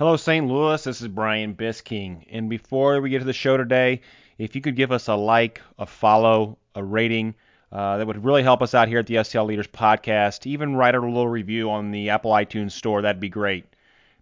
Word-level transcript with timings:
Hello, 0.00 0.16
St. 0.16 0.46
Louis. 0.46 0.82
This 0.82 1.02
is 1.02 1.08
Brian 1.08 1.54
Bisking. 1.54 2.24
And 2.30 2.48
before 2.48 3.02
we 3.02 3.10
get 3.10 3.18
to 3.18 3.26
the 3.26 3.34
show 3.34 3.58
today, 3.58 4.00
if 4.38 4.54
you 4.56 4.62
could 4.62 4.74
give 4.74 4.92
us 4.92 5.08
a 5.08 5.14
like, 5.14 5.60
a 5.78 5.84
follow, 5.84 6.56
a 6.74 6.82
rating, 6.82 7.34
uh, 7.70 7.98
that 7.98 8.06
would 8.06 8.24
really 8.24 8.42
help 8.42 8.62
us 8.62 8.74
out 8.74 8.88
here 8.88 9.00
at 9.00 9.06
the 9.06 9.16
STL 9.16 9.44
Leaders 9.44 9.66
Podcast. 9.66 10.46
Even 10.46 10.74
write 10.74 10.94
a 10.94 11.00
little 11.00 11.28
review 11.28 11.70
on 11.70 11.90
the 11.90 12.08
Apple 12.08 12.30
iTunes 12.30 12.72
Store. 12.72 13.02
That'd 13.02 13.20
be 13.20 13.28
great. 13.28 13.66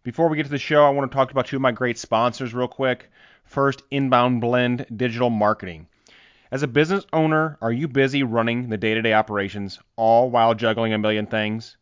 Before 0.02 0.28
we 0.28 0.36
get 0.36 0.46
to 0.46 0.50
the 0.50 0.58
show, 0.58 0.84
I 0.84 0.90
want 0.90 1.08
to 1.12 1.14
talk 1.14 1.30
about 1.30 1.46
two 1.46 1.54
of 1.54 1.62
my 1.62 1.70
great 1.70 1.96
sponsors 1.96 2.52
real 2.52 2.66
quick. 2.66 3.08
First, 3.44 3.84
Inbound 3.92 4.40
Blend 4.40 4.84
Digital 4.96 5.30
Marketing. 5.30 5.86
As 6.50 6.64
a 6.64 6.66
business 6.66 7.06
owner, 7.12 7.56
are 7.62 7.70
you 7.70 7.86
busy 7.86 8.24
running 8.24 8.68
the 8.68 8.78
day 8.78 8.94
to 8.94 9.02
day 9.02 9.12
operations, 9.12 9.78
all 9.94 10.28
while 10.28 10.56
juggling 10.56 10.92
a 10.92 10.98
million 10.98 11.26
things? 11.26 11.76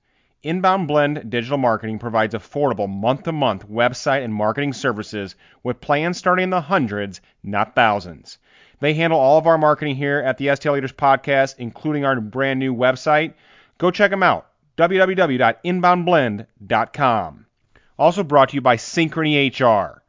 Inbound 0.46 0.86
Blend 0.86 1.28
Digital 1.28 1.58
Marketing 1.58 1.98
provides 1.98 2.32
affordable 2.32 2.88
month 2.88 3.24
to 3.24 3.32
month 3.32 3.68
website 3.68 4.22
and 4.22 4.32
marketing 4.32 4.74
services 4.74 5.34
with 5.64 5.80
plans 5.80 6.18
starting 6.18 6.44
in 6.44 6.50
the 6.50 6.60
hundreds, 6.60 7.20
not 7.42 7.74
thousands. 7.74 8.38
They 8.78 8.94
handle 8.94 9.18
all 9.18 9.38
of 9.38 9.48
our 9.48 9.58
marketing 9.58 9.96
here 9.96 10.20
at 10.20 10.38
the 10.38 10.46
STL 10.46 10.74
Leaders 10.74 10.92
Podcast, 10.92 11.56
including 11.58 12.04
our 12.04 12.20
brand 12.20 12.60
new 12.60 12.72
website. 12.72 13.34
Go 13.78 13.90
check 13.90 14.12
them 14.12 14.22
out 14.22 14.46
www.inboundblend.com. 14.78 17.46
Also 17.98 18.22
brought 18.22 18.50
to 18.50 18.54
you 18.54 18.60
by 18.60 18.76
Synchrony 18.76 19.50
HR. 19.50 20.00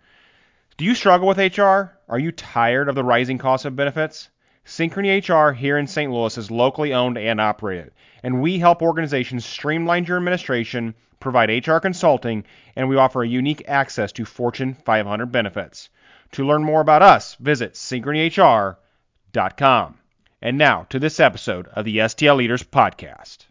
Do 0.77 0.85
you 0.85 0.93
struggle 0.93 1.27
with 1.27 1.39
HR? 1.39 1.97
Are 2.07 2.19
you 2.19 2.31
tired 2.31 2.89
of 2.89 2.95
the 2.95 3.03
rising 3.03 3.39
cost 3.39 3.65
of 3.65 3.75
benefits? 3.75 4.29
Synchrony 4.67 5.23
HR 5.23 5.53
here 5.53 5.77
in 5.77 5.87
St. 5.87 6.11
Louis 6.11 6.37
is 6.37 6.51
locally 6.51 6.93
owned 6.93 7.17
and 7.17 7.39
operated, 7.39 7.93
and 8.21 8.41
we 8.41 8.59
help 8.59 8.81
organizations 8.81 9.45
streamline 9.45 10.03
your 10.03 10.17
administration, 10.17 10.93
provide 11.21 11.65
HR 11.65 11.77
consulting, 11.77 12.43
and 12.75 12.89
we 12.89 12.97
offer 12.97 13.23
a 13.23 13.27
unique 13.27 13.63
access 13.65 14.11
to 14.11 14.25
Fortune 14.25 14.73
500 14.73 15.27
benefits. 15.27 15.87
To 16.33 16.45
learn 16.45 16.65
more 16.65 16.81
about 16.81 17.01
us, 17.01 17.35
visit 17.35 17.75
synchronyhr.com. 17.75 19.95
And 20.41 20.57
now 20.57 20.85
to 20.89 20.99
this 20.99 21.21
episode 21.21 21.69
of 21.69 21.85
the 21.85 21.99
STL 21.99 22.35
Leaders 22.35 22.63
Podcast. 22.63 23.45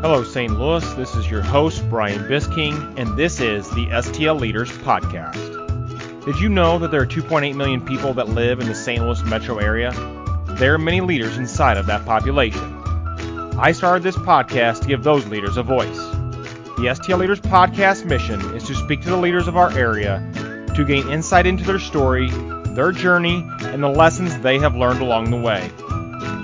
Hello, 0.00 0.22
St. 0.22 0.56
Louis. 0.56 0.94
This 0.94 1.16
is 1.16 1.28
your 1.28 1.42
host, 1.42 1.82
Brian 1.90 2.20
Bisking, 2.28 2.96
and 2.96 3.16
this 3.16 3.40
is 3.40 3.68
the 3.70 3.86
STL 3.86 4.40
Leaders 4.40 4.70
Podcast. 4.70 5.51
Did 6.24 6.38
you 6.38 6.48
know 6.48 6.78
that 6.78 6.92
there 6.92 7.00
are 7.00 7.06
2.8 7.06 7.56
million 7.56 7.84
people 7.84 8.14
that 8.14 8.28
live 8.28 8.60
in 8.60 8.68
the 8.68 8.76
St. 8.76 9.02
Louis 9.02 9.20
metro 9.24 9.58
area? 9.58 9.90
There 10.50 10.72
are 10.72 10.78
many 10.78 11.00
leaders 11.00 11.36
inside 11.36 11.76
of 11.76 11.86
that 11.86 12.04
population. 12.04 12.62
I 13.58 13.72
started 13.72 14.04
this 14.04 14.16
podcast 14.16 14.82
to 14.82 14.86
give 14.86 15.02
those 15.02 15.26
leaders 15.26 15.56
a 15.56 15.64
voice. 15.64 15.98
The 16.76 16.94
STL 16.94 17.18
Leaders 17.18 17.40
Podcast 17.40 18.04
mission 18.04 18.40
is 18.54 18.62
to 18.68 18.74
speak 18.76 19.02
to 19.02 19.10
the 19.10 19.16
leaders 19.16 19.48
of 19.48 19.56
our 19.56 19.76
area 19.76 20.20
to 20.76 20.84
gain 20.84 21.08
insight 21.08 21.44
into 21.44 21.64
their 21.64 21.80
story, 21.80 22.30
their 22.30 22.92
journey, 22.92 23.44
and 23.62 23.82
the 23.82 23.88
lessons 23.88 24.38
they 24.38 24.60
have 24.60 24.76
learned 24.76 25.00
along 25.00 25.30
the 25.32 25.36
way. 25.36 25.72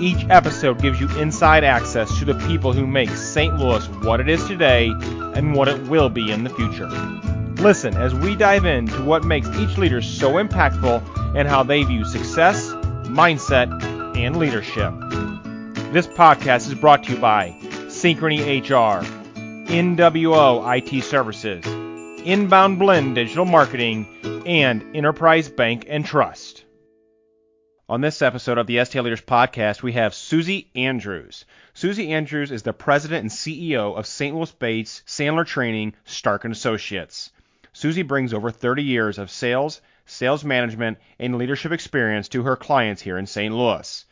Each 0.01 0.25
episode 0.29 0.81
gives 0.81 0.99
you 0.99 1.07
inside 1.17 1.63
access 1.63 2.19
to 2.19 2.25
the 2.25 2.35
people 2.49 2.73
who 2.73 2.85
make 2.85 3.11
St. 3.11 3.57
Louis 3.57 3.85
what 4.03 4.19
it 4.19 4.27
is 4.27 4.45
today 4.45 4.89
and 5.35 5.55
what 5.55 5.69
it 5.69 5.81
will 5.87 6.09
be 6.09 6.31
in 6.31 6.43
the 6.43 6.49
future. 6.49 6.89
Listen 7.61 7.93
as 7.95 8.15
we 8.15 8.37
dive 8.37 8.63
into 8.63 9.03
what 9.03 9.25
makes 9.25 9.49
each 9.57 9.77
leader 9.77 10.01
so 10.01 10.35
impactful 10.35 11.35
and 11.35 11.45
how 11.45 11.61
they 11.61 11.83
view 11.83 12.05
success, 12.05 12.69
mindset, 13.09 13.69
and 14.15 14.37
leadership. 14.37 14.93
This 15.91 16.07
podcast 16.07 16.67
is 16.67 16.75
brought 16.75 17.03
to 17.03 17.13
you 17.13 17.19
by 17.19 17.53
Synchrony 17.87 18.39
HR, 18.61 19.03
NWO 19.69 20.77
IT 20.77 21.03
Services, 21.03 21.65
Inbound 22.25 22.79
Blend 22.79 23.15
Digital 23.15 23.43
Marketing, 23.43 24.07
and 24.45 24.95
Enterprise 24.95 25.49
Bank 25.49 25.85
and 25.89 26.05
Trust. 26.05 26.63
On 27.89 27.99
this 27.99 28.21
episode 28.21 28.57
of 28.57 28.67
the 28.67 28.77
STL 28.77 29.03
Leaders 29.03 29.19
Podcast, 29.19 29.83
we 29.83 29.91
have 29.93 30.13
Susie 30.13 30.71
Andrews. 30.75 31.43
Susie 31.73 32.13
Andrews 32.13 32.51
is 32.51 32.63
the 32.63 32.71
president 32.71 33.23
and 33.23 33.31
CEO 33.31 33.97
of 33.97 34.07
St. 34.07 34.33
Louis-based 34.33 35.05
Sandler 35.05 35.45
Training 35.45 35.93
Stark 36.05 36.45
and 36.45 36.53
Associates. 36.53 37.31
Susie 37.71 38.01
brings 38.01 38.33
over 38.33 38.49
30 38.49 38.83
years 38.83 39.17
of 39.17 39.29
sales, 39.29 39.81
sales 40.05 40.43
management, 40.43 40.97
and 41.19 41.37
leadership 41.37 41.71
experience 41.71 42.27
to 42.29 42.43
her 42.43 42.55
clients 42.55 43.01
here 43.01 43.17
in 43.17 43.27
St. 43.27 43.53
Louis. 43.53 44.05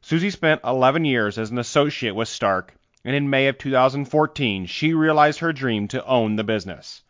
Susie 0.00 0.30
spent 0.30 0.62
11 0.64 1.04
years 1.04 1.38
as 1.38 1.50
an 1.50 1.58
associate 1.58 2.14
with 2.14 2.28
Stark, 2.28 2.74
and 3.04 3.14
in 3.14 3.28
May 3.28 3.48
of 3.48 3.58
2014, 3.58 4.66
she 4.66 4.94
realized 4.94 5.40
her 5.40 5.52
dream 5.52 5.86
to 5.88 6.04
own 6.06 6.36
the 6.36 6.44
business. 6.44 7.02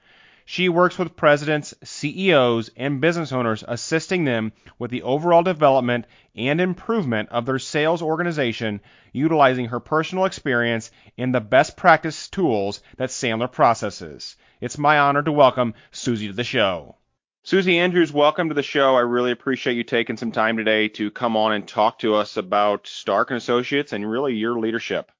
She 0.46 0.68
works 0.68 0.98
with 0.98 1.16
presidents, 1.16 1.72
CEOs, 1.82 2.70
and 2.76 3.00
business 3.00 3.32
owners, 3.32 3.64
assisting 3.66 4.24
them 4.24 4.52
with 4.78 4.90
the 4.90 5.02
overall 5.02 5.42
development 5.42 6.04
and 6.34 6.60
improvement 6.60 7.30
of 7.30 7.46
their 7.46 7.58
sales 7.58 8.02
organization, 8.02 8.82
utilizing 9.12 9.66
her 9.66 9.80
personal 9.80 10.26
experience 10.26 10.90
and 11.16 11.34
the 11.34 11.40
best 11.40 11.78
practice 11.78 12.28
tools 12.28 12.82
that 12.98 13.08
Sandler 13.08 13.50
processes. 13.50 14.36
It's 14.60 14.76
my 14.76 14.98
honor 14.98 15.22
to 15.22 15.32
welcome 15.32 15.72
Susie 15.92 16.26
to 16.26 16.34
the 16.34 16.44
show. 16.44 16.96
Susie 17.42 17.78
Andrews, 17.78 18.12
welcome 18.12 18.48
to 18.48 18.54
the 18.54 18.62
show. 18.62 18.96
I 18.96 19.00
really 19.00 19.30
appreciate 19.30 19.76
you 19.76 19.84
taking 19.84 20.18
some 20.18 20.32
time 20.32 20.58
today 20.58 20.88
to 20.88 21.10
come 21.10 21.38
on 21.38 21.52
and 21.52 21.66
talk 21.66 22.00
to 22.00 22.14
us 22.14 22.36
about 22.36 22.86
Stark 22.86 23.30
and 23.30 23.38
Associates 23.38 23.94
and 23.94 24.08
really 24.08 24.34
your 24.34 24.58
leadership. 24.58 25.10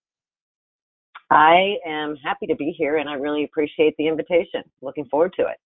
I 1.34 1.78
am 1.84 2.14
happy 2.14 2.46
to 2.46 2.54
be 2.54 2.70
here 2.70 2.98
and 2.98 3.08
I 3.08 3.14
really 3.14 3.42
appreciate 3.42 3.96
the 3.98 4.06
invitation. 4.06 4.62
Looking 4.80 5.04
forward 5.06 5.32
to 5.36 5.46
it. 5.46 5.56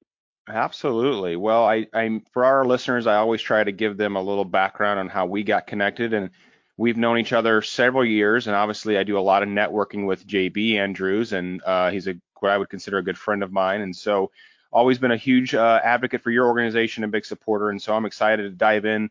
Absolutely. 0.49 1.37
Well, 1.37 1.67
I, 1.67 1.87
I'm 1.93 2.23
for 2.33 2.47
our 2.47 2.65
listeners, 2.65 3.07
I 3.07 3.17
always 3.17 3.43
try 3.43 3.63
to 3.63 3.71
give 3.71 3.99
them 3.99 4.17
a 4.17 4.23
little 4.23 4.47
background 4.47 4.99
on 4.99 5.11
how 5.11 5.27
we 5.27 5.43
got 5.43 5.67
connected, 5.67 6.15
and 6.15 6.31
we've 6.79 6.97
known 6.97 7.19
each 7.19 7.35
other 7.35 7.61
several 7.61 8.03
years. 8.03 8.47
And 8.47 8.57
obviously, 8.57 8.97
I 8.97 9.03
do 9.03 9.19
a 9.19 9.21
lot 9.21 9.43
of 9.43 9.51
networking 9.51 10.07
with 10.07 10.27
JB 10.27 10.77
Andrews, 10.77 11.35
and 11.35 11.63
uh, 11.65 11.91
he's 11.91 12.09
a 12.09 12.15
what 12.41 12.51
I 12.51 12.57
would 12.57 12.71
consider 12.71 12.97
a 12.97 13.03
good 13.03 13.19
friend 13.19 13.43
of 13.43 13.53
mine. 13.53 13.83
And 13.83 13.95
so, 13.95 14.31
always 14.73 14.99
been 14.99 15.11
a 15.11 15.19
huge 15.19 15.55
uh, 15.55 15.81
advocate 15.85 16.23
for 16.23 16.31
your 16.31 16.47
organization 16.47 17.03
and 17.03 17.13
big 17.13 17.27
supporter. 17.27 17.69
And 17.69 17.83
so, 17.83 17.95
I'm 17.95 18.07
excited 18.07 18.45
to 18.45 18.51
dive 18.51 18.87
in 18.87 19.11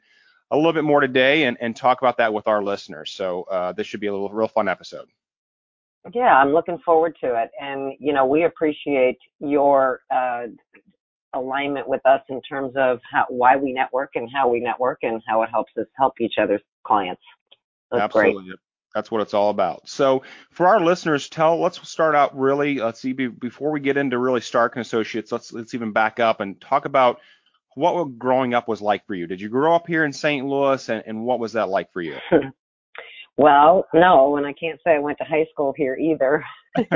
a 0.49 0.55
little 0.55 0.73
bit 0.73 0.85
more 0.85 1.01
today 1.01 1.43
and, 1.43 1.55
and 1.61 1.75
talk 1.75 2.01
about 2.01 2.17
that 2.17 2.33
with 2.33 2.47
our 2.47 2.63
listeners. 2.63 3.11
So, 3.11 3.43
uh, 3.43 3.73
this 3.73 3.85
should 3.85 3.99
be 3.99 4.07
a 4.07 4.11
little 4.11 4.29
real 4.29 4.47
fun 4.47 4.67
episode. 4.67 5.07
Yeah, 6.13 6.35
I'm 6.35 6.53
looking 6.53 6.79
forward 6.85 7.15
to 7.21 7.41
it. 7.41 7.51
And, 7.59 7.93
you 7.99 8.13
know, 8.13 8.25
we 8.25 8.43
appreciate 8.43 9.17
your 9.39 10.01
uh, 10.13 10.47
alignment 11.33 11.87
with 11.87 12.05
us 12.05 12.21
in 12.29 12.41
terms 12.41 12.73
of 12.75 12.99
how, 13.11 13.25
why 13.29 13.55
we 13.55 13.73
network 13.73 14.11
and 14.15 14.29
how 14.33 14.49
we 14.49 14.59
network 14.59 14.99
and 15.03 15.21
how 15.27 15.43
it 15.43 15.49
helps 15.49 15.71
us 15.77 15.87
help 15.97 16.13
each 16.19 16.35
other's 16.41 16.61
clients. 16.85 17.21
That's 17.91 18.03
Absolutely. 18.03 18.45
Great. 18.45 18.59
That's 18.95 19.11
what 19.11 19.21
it's 19.21 19.33
all 19.33 19.49
about. 19.49 19.87
So 19.87 20.23
for 20.51 20.67
our 20.67 20.79
listeners, 20.79 21.29
tell 21.29 21.59
let's 21.59 21.87
start 21.87 22.15
out 22.15 22.35
really. 22.35 22.79
Let's 22.79 22.99
see 22.99 23.13
before 23.13 23.71
we 23.71 23.79
get 23.79 23.97
into 23.97 24.17
really 24.17 24.41
Stark 24.41 24.75
and 24.75 24.81
Associates. 24.81 25.31
Let's 25.31 25.53
let's 25.53 25.75
even 25.75 25.91
back 25.91 26.19
up 26.19 26.39
and 26.39 26.59
talk 26.59 26.85
about 26.85 27.19
what 27.75 28.17
growing 28.17 28.55
up 28.55 28.67
was 28.67 28.81
like 28.81 29.05
for 29.05 29.13
you. 29.13 29.27
Did 29.27 29.39
you 29.39 29.49
grow 29.49 29.75
up 29.75 29.85
here 29.85 30.03
in 30.03 30.11
St. 30.11 30.43
Louis, 30.47 30.89
and, 30.89 31.03
and 31.05 31.23
what 31.23 31.39
was 31.39 31.53
that 31.53 31.69
like 31.69 31.93
for 31.93 32.01
you? 32.01 32.15
Well, 33.37 33.87
no, 33.93 34.37
and 34.37 34.45
I 34.45 34.53
can't 34.53 34.79
say 34.83 34.95
I 34.95 34.99
went 34.99 35.19
to 35.19 35.23
high 35.23 35.45
school 35.51 35.73
here 35.77 35.95
either. 35.95 36.43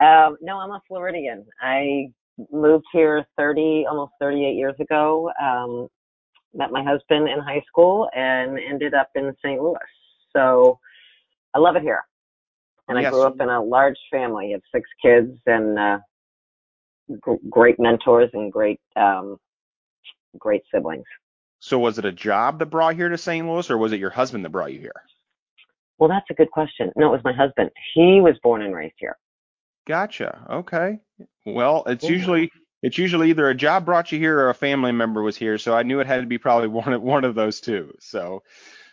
um, 0.00 0.36
no, 0.40 0.58
I'm 0.58 0.70
a 0.70 0.82
Floridian. 0.88 1.46
I 1.60 2.10
moved 2.52 2.86
here 2.92 3.24
30, 3.36 3.86
almost 3.88 4.12
38 4.20 4.54
years 4.54 4.74
ago. 4.80 5.30
Um, 5.40 5.88
met 6.54 6.70
my 6.72 6.82
husband 6.82 7.28
in 7.28 7.38
high 7.38 7.62
school 7.68 8.08
and 8.14 8.58
ended 8.58 8.94
up 8.94 9.10
in 9.14 9.32
St. 9.44 9.60
Louis. 9.60 9.78
So 10.34 10.78
I 11.54 11.58
love 11.58 11.76
it 11.76 11.82
here. 11.82 12.02
And 12.88 12.98
yes. 13.00 13.08
I 13.08 13.10
grew 13.10 13.22
up 13.22 13.40
in 13.40 13.48
a 13.48 13.62
large 13.62 13.98
family 14.10 14.54
of 14.54 14.62
six 14.74 14.88
kids 15.02 15.38
and 15.46 15.78
uh, 15.78 15.98
g- 17.10 17.48
great 17.50 17.78
mentors 17.78 18.30
and 18.32 18.50
great, 18.50 18.80
um, 18.96 19.36
great 20.38 20.62
siblings. 20.72 21.04
So 21.60 21.78
was 21.78 21.98
it 21.98 22.04
a 22.04 22.12
job 22.12 22.58
that 22.60 22.66
brought 22.66 22.94
you 22.94 23.02
here 23.02 23.08
to 23.08 23.18
St. 23.18 23.46
Louis, 23.46 23.70
or 23.70 23.76
was 23.76 23.92
it 23.92 24.00
your 24.00 24.10
husband 24.10 24.44
that 24.44 24.50
brought 24.50 24.72
you 24.72 24.80
here? 24.80 25.02
Well, 25.98 26.08
that's 26.08 26.26
a 26.30 26.34
good 26.34 26.50
question. 26.50 26.92
No, 26.96 27.08
it 27.08 27.10
was 27.10 27.24
my 27.24 27.32
husband. 27.32 27.70
He 27.94 28.20
was 28.20 28.34
born 28.42 28.62
and 28.62 28.74
raised 28.74 28.94
here. 28.98 29.16
Gotcha. 29.86 30.46
Okay. 30.48 31.00
Well, 31.44 31.82
it's 31.86 32.04
yeah. 32.04 32.10
usually 32.10 32.50
it's 32.82 32.98
usually 32.98 33.30
either 33.30 33.48
a 33.48 33.54
job 33.54 33.84
brought 33.84 34.12
you 34.12 34.18
here 34.18 34.38
or 34.38 34.50
a 34.50 34.54
family 34.54 34.92
member 34.92 35.22
was 35.22 35.36
here, 35.36 35.58
so 35.58 35.74
I 35.74 35.82
knew 35.82 35.98
it 36.00 36.06
had 36.06 36.20
to 36.20 36.26
be 36.26 36.38
probably 36.38 36.68
one 36.68 36.92
of 36.92 37.02
one 37.02 37.24
of 37.24 37.34
those 37.34 37.60
two. 37.60 37.92
So 38.00 38.42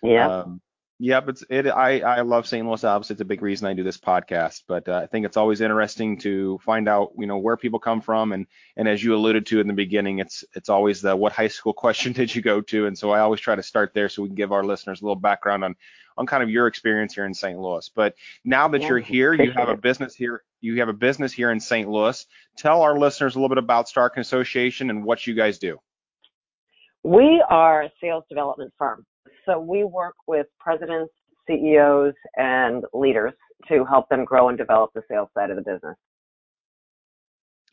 yeah. 0.01 0.39
Um, 0.39 0.61
Yep, 0.99 1.27
it's 1.27 1.43
it. 1.49 1.67
I 1.67 1.99
I 1.99 2.21
love 2.21 2.47
St. 2.47 2.65
Louis. 2.65 2.81
Obviously, 2.81 3.15
it's 3.15 3.21
a 3.21 3.25
big 3.25 3.41
reason 3.41 3.67
I 3.67 3.73
do 3.73 3.83
this 3.83 3.97
podcast. 3.97 4.63
But 4.65 4.87
uh, 4.87 5.01
I 5.03 5.07
think 5.07 5.25
it's 5.25 5.35
always 5.35 5.59
interesting 5.59 6.17
to 6.19 6.57
find 6.59 6.87
out, 6.87 7.11
you 7.17 7.27
know, 7.27 7.37
where 7.37 7.57
people 7.57 7.79
come 7.79 7.99
from, 7.99 8.31
and 8.31 8.47
and 8.77 8.87
as 8.87 9.03
you 9.03 9.13
alluded 9.13 9.45
to 9.47 9.59
in 9.59 9.67
the 9.67 9.73
beginning, 9.73 10.19
it's 10.19 10.45
it's 10.55 10.69
always 10.69 11.01
the 11.01 11.13
what 11.13 11.33
high 11.33 11.49
school 11.49 11.73
question 11.85 12.13
did 12.13 12.33
you 12.33 12.41
go 12.41 12.61
to, 12.61 12.87
and 12.87 12.97
so 12.97 13.11
I 13.11 13.19
always 13.19 13.41
try 13.41 13.55
to 13.55 13.63
start 13.63 13.93
there 13.93 14.07
so 14.07 14.21
we 14.21 14.29
can 14.29 14.35
give 14.35 14.53
our 14.53 14.63
listeners 14.63 15.01
a 15.01 15.03
little 15.03 15.17
background 15.17 15.65
on 15.65 15.75
on 16.17 16.25
kind 16.25 16.41
of 16.41 16.49
your 16.49 16.67
experience 16.67 17.13
here 17.13 17.25
in 17.25 17.33
St. 17.33 17.59
Louis. 17.59 17.89
But 17.93 18.15
now 18.45 18.69
that 18.69 18.81
Yeah, 18.81 18.87
you're 18.87 18.99
here, 18.99 19.33
you 19.33 19.51
have 19.51 19.67
a 19.67 19.75
business 19.75 20.15
here. 20.15 20.43
You 20.61 20.79
have 20.79 20.87
a 20.87 20.93
business 20.93 21.33
here 21.33 21.51
in 21.51 21.59
St. 21.59 21.89
Louis. 21.89 22.25
Tell 22.55 22.83
our 22.83 22.97
listeners 22.97 23.35
a 23.35 23.37
little 23.37 23.49
bit 23.49 23.57
about 23.57 23.89
Stark 23.89 24.13
and 24.15 24.21
Associates 24.21 24.79
and 24.79 25.03
what 25.03 25.27
you 25.27 25.33
guys 25.33 25.59
do. 25.59 25.77
We 27.03 27.43
are 27.49 27.83
a 27.83 27.91
sales 27.99 28.23
development 28.29 28.73
firm. 28.77 29.05
So 29.45 29.59
we 29.59 29.83
work 29.83 30.15
with 30.27 30.47
presidents, 30.59 31.13
CEOs, 31.47 32.13
and 32.37 32.83
leaders 32.93 33.33
to 33.67 33.85
help 33.85 34.09
them 34.09 34.25
grow 34.25 34.49
and 34.49 34.57
develop 34.57 34.91
the 34.93 35.03
sales 35.09 35.29
side 35.35 35.49
of 35.49 35.55
the 35.55 35.61
business. 35.61 35.95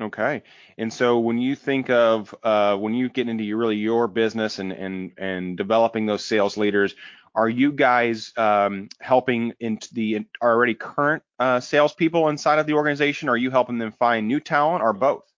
Okay. 0.01 0.43
And 0.79 0.93
so 0.93 1.19
when 1.19 1.39
you 1.39 1.55
think 1.55 1.91
of 1.91 2.35
uh, 2.43 2.77
when 2.77 2.95
you 2.95 3.09
get 3.09 3.29
into 3.29 3.45
your, 3.45 3.59
really 3.59 3.77
your 3.77 4.09
business 4.09 4.59
and 4.59 4.73
and 4.73 5.13
and 5.17 5.57
developing 5.57 6.07
those 6.07 6.25
sales 6.25 6.57
leaders, 6.57 6.95
are 7.35 7.49
you 7.49 7.73
guys 7.73 8.33
um, 8.37 8.89
helping 9.01 9.53
into 9.61 9.95
the 9.95 10.27
already 10.43 10.75
current 10.75 11.23
uh, 11.39 11.61
salespeople 11.61 12.29
inside 12.29 12.59
of 12.59 12.67
the 12.67 12.75
organization? 12.75 13.29
Are 13.29 13.37
you 13.37 13.51
helping 13.51 13.79
them 13.79 13.93
find 13.93 14.27
new 14.27 14.41
talent, 14.41 14.83
or 14.83 14.93
both? 14.93 15.32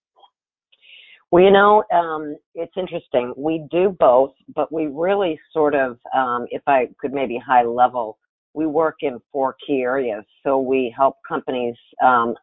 Well, 1.31 1.43
you 1.43 1.51
know, 1.51 1.83
um, 1.93 2.37
it's 2.53 2.73
interesting. 2.77 3.33
We 3.35 3.67
do 3.71 3.95
both, 3.99 4.31
but 4.55 4.71
we 4.71 4.87
really 4.87 5.39
sort 5.51 5.75
of, 5.75 5.97
um, 6.15 6.45
if 6.49 6.61
I 6.67 6.87
could 6.99 7.13
maybe 7.13 7.37
high 7.37 7.63
level, 7.63 8.17
we 8.53 8.65
work 8.65 8.97
in 9.01 9.19
four 9.31 9.55
key 9.65 9.81
areas. 9.81 10.23
So 10.43 10.59
we 10.59 10.93
help 10.95 11.17
companies 11.27 11.75
um, 12.03 12.35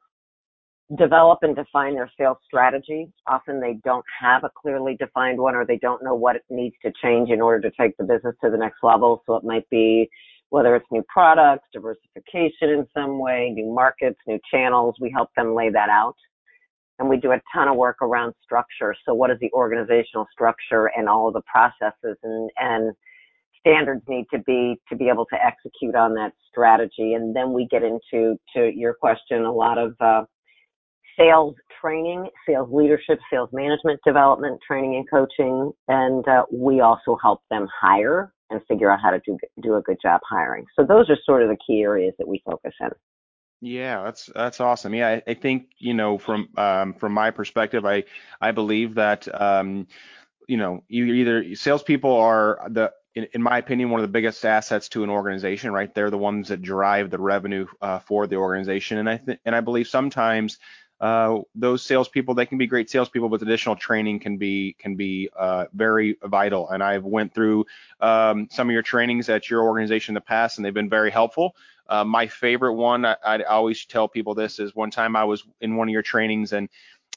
develop 0.98 1.38
and 1.42 1.56
define 1.56 1.94
their 1.94 2.10
sales 2.18 2.36
strategy. 2.44 3.08
Often 3.26 3.60
they 3.60 3.78
don't 3.84 4.04
have 4.20 4.44
a 4.44 4.50
clearly 4.60 4.96
defined 4.98 5.38
one 5.38 5.54
or 5.54 5.64
they 5.64 5.78
don't 5.78 6.04
know 6.04 6.14
what 6.14 6.36
it 6.36 6.42
needs 6.50 6.76
to 6.84 6.92
change 7.02 7.30
in 7.30 7.40
order 7.40 7.70
to 7.70 7.76
take 7.80 7.96
the 7.96 8.04
business 8.04 8.34
to 8.44 8.50
the 8.50 8.58
next 8.58 8.78
level. 8.82 9.22
So 9.26 9.36
it 9.36 9.44
might 9.44 9.68
be 9.70 10.10
whether 10.50 10.76
it's 10.76 10.86
new 10.90 11.04
products, 11.08 11.66
diversification 11.72 12.68
in 12.68 12.86
some 12.92 13.18
way, 13.18 13.50
new 13.54 13.72
markets, 13.72 14.18
new 14.26 14.38
channels. 14.52 14.96
We 15.00 15.10
help 15.10 15.30
them 15.34 15.54
lay 15.54 15.70
that 15.70 15.88
out. 15.88 16.16
And 17.02 17.10
we 17.10 17.16
do 17.16 17.32
a 17.32 17.40
ton 17.52 17.66
of 17.66 17.76
work 17.76 17.96
around 18.00 18.32
structure. 18.44 18.94
So 19.04 19.12
what 19.12 19.32
is 19.32 19.38
the 19.40 19.50
organizational 19.52 20.28
structure 20.32 20.88
and 20.96 21.08
all 21.08 21.26
of 21.26 21.34
the 21.34 21.42
processes 21.42 22.16
and, 22.22 22.48
and 22.58 22.94
standards 23.58 24.02
need 24.06 24.26
to 24.32 24.38
be 24.38 24.80
to 24.88 24.94
be 24.94 25.08
able 25.08 25.26
to 25.26 25.36
execute 25.44 25.96
on 25.96 26.14
that 26.14 26.32
strategy. 26.48 27.14
And 27.14 27.34
then 27.34 27.52
we 27.52 27.66
get 27.68 27.82
into 27.82 28.36
to 28.54 28.70
your 28.72 28.94
question 28.94 29.42
a 29.42 29.52
lot 29.52 29.78
of 29.78 29.96
uh, 30.00 30.22
sales 31.18 31.56
training, 31.80 32.28
sales 32.48 32.68
leadership, 32.72 33.18
sales 33.32 33.50
management 33.52 33.98
development, 34.06 34.60
training 34.64 34.94
and 34.94 35.10
coaching, 35.10 35.72
and 35.88 36.26
uh, 36.28 36.44
we 36.52 36.80
also 36.80 37.16
help 37.20 37.40
them 37.50 37.66
hire 37.80 38.32
and 38.50 38.60
figure 38.68 38.92
out 38.92 39.00
how 39.02 39.10
to 39.10 39.20
do 39.26 39.36
do 39.60 39.74
a 39.74 39.82
good 39.82 39.98
job 40.00 40.20
hiring. 40.28 40.66
So 40.78 40.86
those 40.86 41.10
are 41.10 41.18
sort 41.24 41.42
of 41.42 41.48
the 41.48 41.58
key 41.66 41.82
areas 41.82 42.14
that 42.18 42.28
we 42.28 42.40
focus 42.44 42.74
in. 42.80 42.90
Yeah, 43.64 44.02
that's 44.02 44.26
that's 44.34 44.60
awesome. 44.60 44.92
Yeah, 44.94 45.08
I, 45.08 45.22
I 45.30 45.34
think 45.34 45.68
you 45.78 45.94
know 45.94 46.18
from 46.18 46.48
um, 46.56 46.94
from 46.94 47.12
my 47.12 47.30
perspective, 47.30 47.86
I 47.86 48.04
I 48.40 48.50
believe 48.50 48.96
that 48.96 49.28
um, 49.40 49.86
you 50.48 50.56
know 50.58 50.84
you 50.88 51.06
either 51.06 51.54
salespeople 51.54 52.12
are 52.14 52.66
the 52.70 52.92
in, 53.14 53.28
in 53.34 53.42
my 53.42 53.58
opinion 53.58 53.90
one 53.90 54.00
of 54.00 54.04
the 54.08 54.12
biggest 54.12 54.44
assets 54.44 54.88
to 54.90 55.04
an 55.04 55.10
organization, 55.10 55.72
right? 55.72 55.94
They're 55.94 56.10
the 56.10 56.18
ones 56.18 56.48
that 56.48 56.62
drive 56.62 57.10
the 57.10 57.20
revenue 57.20 57.66
uh, 57.82 58.00
for 58.00 58.26
the 58.26 58.36
organization, 58.36 58.98
and 58.98 59.08
I 59.10 59.18
think 59.18 59.40
and 59.44 59.54
I 59.54 59.60
believe 59.60 59.88
sometimes 59.88 60.58
uh, 61.00 61.40
those 61.54 61.84
salespeople 61.84 62.34
they 62.34 62.46
can 62.46 62.58
be 62.58 62.66
great 62.66 62.90
salespeople, 62.90 63.28
but 63.28 63.42
additional 63.42 63.76
training 63.76 64.20
can 64.20 64.38
be 64.38 64.74
can 64.78 64.96
be 64.96 65.30
uh, 65.38 65.66
very 65.74 66.18
vital. 66.24 66.68
And 66.70 66.82
I've 66.82 67.04
went 67.04 67.34
through 67.34 67.66
um, 68.00 68.48
some 68.50 68.68
of 68.68 68.72
your 68.72 68.82
trainings 68.82 69.28
at 69.28 69.50
your 69.50 69.62
organization 69.62 70.12
in 70.12 70.16
the 70.16 70.20
past, 70.22 70.58
and 70.58 70.64
they've 70.64 70.74
been 70.74 70.90
very 70.90 71.10
helpful. 71.12 71.56
Uh, 71.88 72.04
my 72.04 72.26
favorite 72.26 72.74
one, 72.74 73.04
I, 73.04 73.16
I 73.24 73.42
always 73.42 73.84
tell 73.84 74.08
people 74.08 74.34
this 74.34 74.58
is 74.58 74.74
one 74.74 74.90
time 74.90 75.16
I 75.16 75.24
was 75.24 75.44
in 75.60 75.76
one 75.76 75.88
of 75.88 75.92
your 75.92 76.02
trainings 76.02 76.52
and 76.52 76.68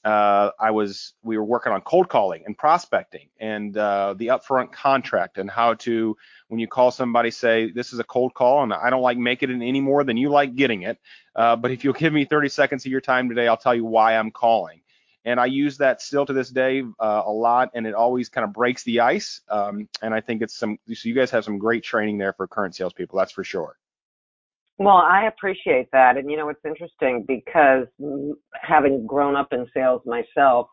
uh, 0.06 0.51
I 0.59 0.69
was 0.69 1.13
we 1.23 1.35
were 1.35 1.44
working 1.44 1.73
on 1.73 1.81
cold 1.81 2.09
calling 2.09 2.44
and 2.45 2.56
prospecting 2.56 3.27
and 3.39 3.75
uh, 3.75 4.13
the 4.15 4.27
upfront 4.27 4.71
contract 4.71 5.39
and 5.39 5.50
how 5.50 5.73
to 5.73 6.15
when 6.47 6.59
you 6.59 6.67
call 6.67 6.91
somebody 6.91 7.31
say 7.31 7.71
this 7.71 7.91
is 7.91 7.97
a 7.97 8.03
cold 8.03 8.35
call 8.35 8.62
and 8.62 8.71
I 8.71 8.91
don't 8.91 9.01
like 9.01 9.17
making 9.17 9.50
it 9.50 9.65
any 9.67 9.81
more 9.81 10.03
than 10.03 10.15
you 10.15 10.29
like 10.29 10.56
getting 10.56 10.83
it, 10.83 11.00
uh, 11.35 11.56
but 11.56 11.71
if 11.71 11.83
you'll 11.83 11.94
give 11.94 12.13
me 12.13 12.25
30 12.25 12.50
seconds 12.50 12.85
of 12.85 12.91
your 12.91 13.01
time 13.01 13.29
today, 13.29 13.47
I'll 13.47 13.57
tell 13.57 13.73
you 13.73 13.83
why 13.83 14.15
I'm 14.15 14.29
calling. 14.29 14.81
And 15.27 15.39
I 15.39 15.47
use 15.47 15.79
that 15.79 16.03
still 16.03 16.23
to 16.27 16.33
this 16.33 16.51
day 16.51 16.83
uh, 17.00 17.23
a 17.25 17.31
lot, 17.31 17.71
and 17.73 17.88
it 17.88 17.95
always 17.95 18.29
kind 18.29 18.45
of 18.45 18.53
breaks 18.53 18.83
the 18.83 19.00
ice. 19.00 19.41
Um, 19.50 19.89
and 20.03 20.13
I 20.13 20.21
think 20.21 20.44
it's 20.44 20.56
some 20.56 20.77
so 20.94 21.09
you 21.09 21.15
guys 21.15 21.31
have 21.31 21.44
some 21.44 21.57
great 21.57 21.83
training 21.83 22.19
there 22.19 22.33
for 22.33 22.45
current 22.45 22.75
salespeople, 22.75 23.17
that's 23.17 23.31
for 23.31 23.44
sure. 23.44 23.75
Well, 24.77 24.98
I 24.98 25.27
appreciate 25.27 25.88
that. 25.92 26.18
And 26.18 26.30
you 26.30 26.38
know, 26.38 26.50
it's 26.50 26.66
interesting 26.66 27.24
because 27.27 27.88
having 28.62 29.06
grown 29.07 29.36
up 29.36 29.54
in 29.54 29.66
sales 29.74 30.01
myself, 30.06 30.68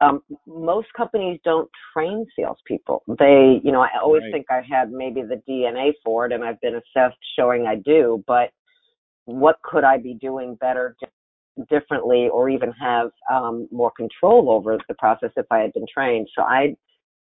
um, 0.00 0.20
most 0.46 0.88
companies 0.96 1.40
don't 1.44 1.68
train 1.92 2.24
salespeople. 2.38 3.02
They, 3.18 3.60
you 3.64 3.72
know, 3.72 3.80
I 3.80 3.88
always 4.02 4.22
Right. 4.22 4.32
think 4.32 4.46
I 4.50 4.62
had 4.62 4.92
maybe 4.92 5.22
the 5.22 5.42
DNA 5.48 5.92
for 6.04 6.26
it 6.26 6.32
and 6.32 6.44
I've 6.44 6.60
been 6.60 6.76
assessed 6.76 7.18
showing 7.36 7.66
I 7.66 7.76
do, 7.76 8.22
but 8.26 8.50
what 9.24 9.60
could 9.62 9.84
I 9.84 9.98
be 9.98 10.14
doing 10.14 10.54
better 10.54 10.96
differently 11.68 12.28
or 12.28 12.48
even 12.48 12.72
have 12.72 13.10
um, 13.30 13.68
more 13.72 13.90
control 13.90 14.50
over 14.50 14.78
the 14.88 14.94
process 14.94 15.30
if 15.36 15.46
I 15.50 15.58
had 15.58 15.72
been 15.72 15.86
trained? 15.92 16.28
So 16.34 16.42
I 16.42 16.76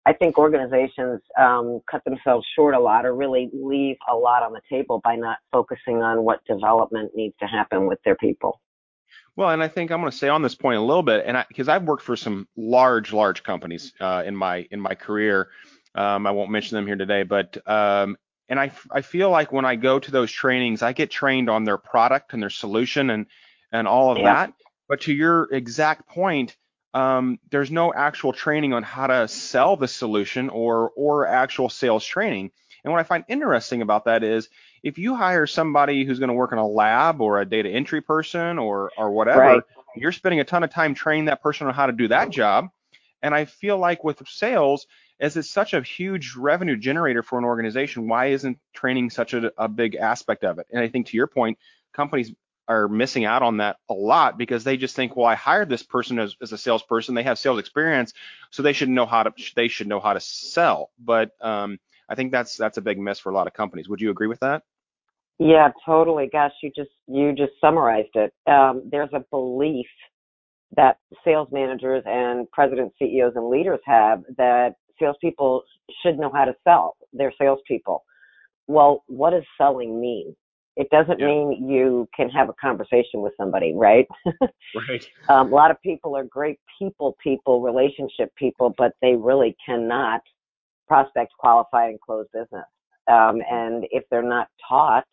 I 0.09 0.15
think 0.15 0.39
organizations 0.39 1.21
um, 1.39 1.81
cut 1.91 2.03
themselves 2.07 2.47
short 2.57 2.75
a 2.75 2.81
lot 2.81 3.05
or 3.05 3.15
really 3.15 3.51
leave 3.53 3.97
a 4.11 4.17
lot 4.17 4.43
on 4.43 4.55
the 4.55 4.63
table 4.71 5.03
by 5.05 5.17
not 5.17 5.37
focusing 5.53 5.97
on 6.03 6.23
what 6.25 6.43
development 6.47 7.13
needs 7.15 7.35
to 7.41 7.47
happen 7.47 7.87
with 7.87 7.99
their 8.07 8.17
people. 8.17 8.59
Well, 9.37 9.51
and 9.51 9.63
I 9.63 9.69
think 9.69 9.91
I'm 9.91 10.01
going 10.01 10.11
to 10.11 10.17
say 10.17 10.31
on 10.31 10.41
this 10.41 10.55
point 10.55 10.79
a 10.79 10.81
little 10.81 11.03
bit, 11.03 11.25
and 11.27 11.45
because 11.49 11.69
I've 11.69 11.83
worked 11.83 12.03
for 12.03 12.17
some 12.17 12.49
large, 12.57 13.13
large 13.13 13.43
companies 13.43 13.93
uh, 14.01 14.23
in 14.25 14.35
my 14.35 14.67
in 14.71 14.81
my 14.81 14.95
career, 14.95 15.49
um, 15.95 16.27
I 16.27 16.31
won't 16.31 16.51
mention 16.51 16.77
them 16.77 16.87
here 16.87 16.97
today, 16.97 17.23
but 17.25 17.59
um, 17.69 18.17
and 18.49 18.59
I 18.59 18.73
I 18.91 19.03
feel 19.03 19.29
like 19.29 19.53
when 19.53 19.67
I 19.67 19.77
go 19.77 19.99
to 19.99 20.11
those 20.11 20.33
trainings, 20.33 20.81
I 20.81 20.95
get 20.95 21.11
trained 21.11 21.51
on 21.51 21.65
their 21.65 21.79
product 21.79 22.33
and 22.33 22.43
their 22.43 22.51
solution 22.51 23.11
and 23.11 23.27
and 23.73 23.87
all 23.87 24.11
of 24.11 24.19
Yeah. 24.19 24.25
that. 24.25 24.55
But 24.89 25.03
to 25.03 25.13
your 25.13 25.53
exact 25.53 26.09
point, 26.09 26.57
um, 26.95 27.39
there's 27.51 27.71
no 27.71 27.93
actual 27.93 28.33
training 28.33 28.73
on 28.73 28.83
how 28.83 29.07
to 29.07 29.29
sell 29.29 29.77
the 29.77 29.89
solution 29.89 30.49
or 30.49 30.91
or 30.97 31.27
actual 31.27 31.69
sales 31.69 32.05
training. 32.05 32.51
And 32.85 32.93
what 32.93 33.01
I 33.01 33.03
find 33.03 33.25
interesting 33.29 33.83
about 33.83 34.05
that 34.05 34.23
is 34.23 34.49
if 34.83 34.99
you 34.99 35.15
hire 35.15 35.47
somebody 35.47 36.05
who's 36.05 36.19
going 36.19 36.29
to 36.29 36.35
work 36.35 36.53
in 36.53 36.59
a 36.59 36.67
lab 36.67 37.21
or 37.21 37.41
a 37.41 37.45
data 37.45 37.69
entry 37.69 38.01
person 38.01 38.59
or 38.59 38.91
or 38.97 39.11
whatever, 39.11 39.41
Right. 39.41 39.63
you're 39.97 40.13
spending 40.13 40.41
a 40.41 40.45
ton 40.45 40.63
of 40.63 40.71
time 40.71 40.95
training 40.95 41.27
that 41.27 41.43
person 41.43 41.67
on 41.67 41.75
how 41.75 41.87
to 41.87 41.93
do 41.93 42.09
that 42.09 42.31
job. 42.31 42.69
And 43.21 43.35
I 43.35 43.47
feel 43.47 43.79
like 43.79 44.05
with 44.05 44.23
sales, 44.29 44.87
as 45.21 45.37
it's 45.37 45.51
such 45.51 45.75
a 45.75 45.83
huge 45.83 46.37
revenue 46.37 46.77
generator 46.77 47.23
for 47.23 47.39
an 47.39 47.45
organization, 47.45 48.09
why 48.09 48.27
isn't 48.27 48.59
training 48.73 49.11
such 49.11 49.35
a, 49.35 49.53
a 49.59 49.69
big 49.69 49.97
aspect 49.97 50.45
of 50.45 50.59
it? 50.61 50.67
And 50.73 50.81
I 50.81 50.89
think 50.89 51.09
to 51.09 51.17
your 51.17 51.27
point, 51.27 51.59
companies 51.93 52.33
are 52.69 52.87
missing 52.87 53.25
out 53.25 53.43
on 53.43 53.57
that 53.57 53.77
a 53.89 53.95
lot 53.95 54.37
because 54.37 54.63
they 54.63 54.77
just 54.77 54.95
think, 54.95 55.17
well, 55.17 55.27
I 55.27 55.35
hired 55.35 55.71
this 55.71 55.83
person 55.83 56.19
as, 56.19 56.37
as 56.43 56.53
a 56.53 56.59
salesperson, 56.59 57.15
they 57.15 57.23
have 57.23 57.39
sales 57.39 57.59
experience, 57.59 58.13
so 58.51 58.63
they 58.63 58.75
should 58.75 58.91
know 58.91 59.07
how 59.07 59.23
to 59.23 59.33
they 59.57 59.69
should 59.69 59.89
know 59.89 60.01
how 60.01 60.13
to 60.13 60.21
sell. 60.21 60.91
But 60.99 61.31
um, 61.41 61.79
I 62.09 62.15
think 62.15 62.31
that's 62.31 62.57
that's 62.57 62.77
a 62.77 62.83
big 62.83 62.99
miss 62.99 63.19
for 63.19 63.31
a 63.31 63.35
lot 63.35 63.47
of 63.47 63.55
companies. 63.55 63.89
Would 63.89 64.01
you 64.01 64.11
agree 64.11 64.27
with 64.27 64.41
that? 64.41 64.63
Yeah, 65.39 65.71
totally. 65.87 66.29
Gosh, 66.31 66.53
you 66.63 66.71
just 66.77 66.91
you 67.07 67.33
just 67.33 67.53
summarized 67.61 68.15
it. 68.15 68.33
Um, 68.47 68.83
there's 68.91 69.11
a 69.13 69.25
belief 69.31 69.87
that 70.77 70.99
sales 71.25 71.49
managers 71.51 72.03
and 72.07 72.51
presidents, 72.51 72.95
CEOs, 72.99 73.33
and 73.35 73.49
leaders 73.49 73.81
have 73.87 74.23
that 74.37 74.75
salespeople 75.01 75.63
should 76.03 76.19
know 76.19 76.31
how 76.33 76.45
to 76.45 76.55
sell. 76.65 76.97
They're 77.13 77.33
salespeople. 77.41 78.05
Well, 78.67 79.05
what 79.07 79.31
does 79.31 79.45
selling 79.57 79.99
mean? 80.01 80.37
It 80.79 80.89
doesn't 80.91 81.19
Yeah. 81.19 81.27
mean 81.27 81.69
you 81.69 82.09
can 82.15 82.31
have 82.31 82.49
a 82.49 82.53
conversation 82.55 83.21
with 83.21 83.37
somebody, 83.37 83.75
right? 83.75 84.07
Right. 84.89 85.05
um, 85.29 85.53
a 85.53 85.55
lot 85.55 85.71
of 85.73 85.81
people 85.83 86.17
are 86.17 86.25
great 86.25 86.61
people, 86.79 87.17
people, 87.21 87.61
relationship 87.61 88.33
people, 88.37 88.71
but 88.79 88.93
they 89.03 89.17
really 89.17 89.57
cannot 89.65 90.23
prospect, 90.87 91.33
qualify, 91.37 91.89
and 91.89 92.01
close 92.01 92.27
business. 92.33 92.65
Um, 93.09 93.43
and 93.51 93.87
if 93.91 94.05
they're 94.11 94.23
not 94.23 94.49
taught, 94.67 95.05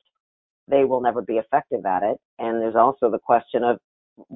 they 0.68 0.86
will 0.86 1.02
never 1.02 1.22
be 1.22 1.38
effective 1.38 1.86
at 1.86 2.04
it. 2.04 2.18
And 2.38 2.62
there's 2.62 2.76
also 2.76 3.10
the 3.10 3.20
question 3.20 3.64
of 3.64 3.80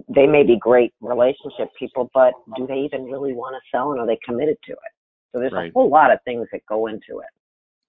they 0.07 0.25
may 0.25 0.43
be 0.43 0.57
great 0.57 0.93
relationship 0.99 1.69
people, 1.77 2.09
but 2.13 2.33
do 2.55 2.65
they 2.65 2.79
even 2.79 3.05
really 3.05 3.33
want 3.33 3.55
to 3.55 3.61
sell 3.71 3.91
and 3.91 3.99
are 3.99 4.07
they 4.07 4.17
committed 4.25 4.57
to 4.65 4.71
it? 4.71 4.91
So 5.31 5.39
there's 5.39 5.53
Right. 5.53 5.69
a 5.69 5.73
whole 5.73 5.89
lot 5.89 6.11
of 6.11 6.21
things 6.23 6.47
that 6.51 6.65
go 6.65 6.87
into 6.87 7.19
it. 7.19 7.29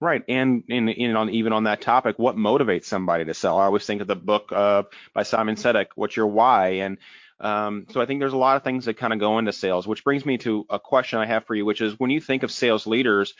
Right, 0.01 0.23
and 0.27 0.63
in, 0.67 0.89
in 0.89 1.15
on 1.15 1.29
even 1.29 1.53
on 1.53 1.65
that 1.65 1.79
topic, 1.79 2.17
what 2.17 2.35
motivates 2.35 2.85
somebody 2.85 3.23
to 3.25 3.35
sell? 3.35 3.59
I 3.59 3.65
always 3.65 3.85
think 3.85 4.01
of 4.01 4.07
the 4.07 4.15
book 4.15 4.51
uh, 4.51 4.83
by 5.13 5.21
Simon 5.21 5.55
Sinek, 5.55 5.89
"What's 5.93 6.17
Your 6.17 6.25
Why?" 6.25 6.69
And 6.69 6.97
um, 7.39 7.85
so 7.91 8.01
I 8.01 8.07
think 8.07 8.19
there's 8.19 8.33
a 8.33 8.37
lot 8.37 8.57
of 8.57 8.63
things 8.63 8.85
that 8.85 8.97
kind 8.97 9.13
of 9.13 9.19
go 9.19 9.37
into 9.37 9.53
sales, 9.53 9.87
which 9.87 10.03
brings 10.03 10.25
me 10.25 10.39
to 10.39 10.65
a 10.71 10.79
question 10.79 11.19
I 11.19 11.27
have 11.27 11.45
for 11.45 11.53
you, 11.53 11.65
which 11.65 11.81
is 11.81 11.99
when 11.99 12.09
you 12.09 12.19
think 12.19 12.41
of 12.41 12.51
sales 12.51 12.87
leaders, 12.87 13.35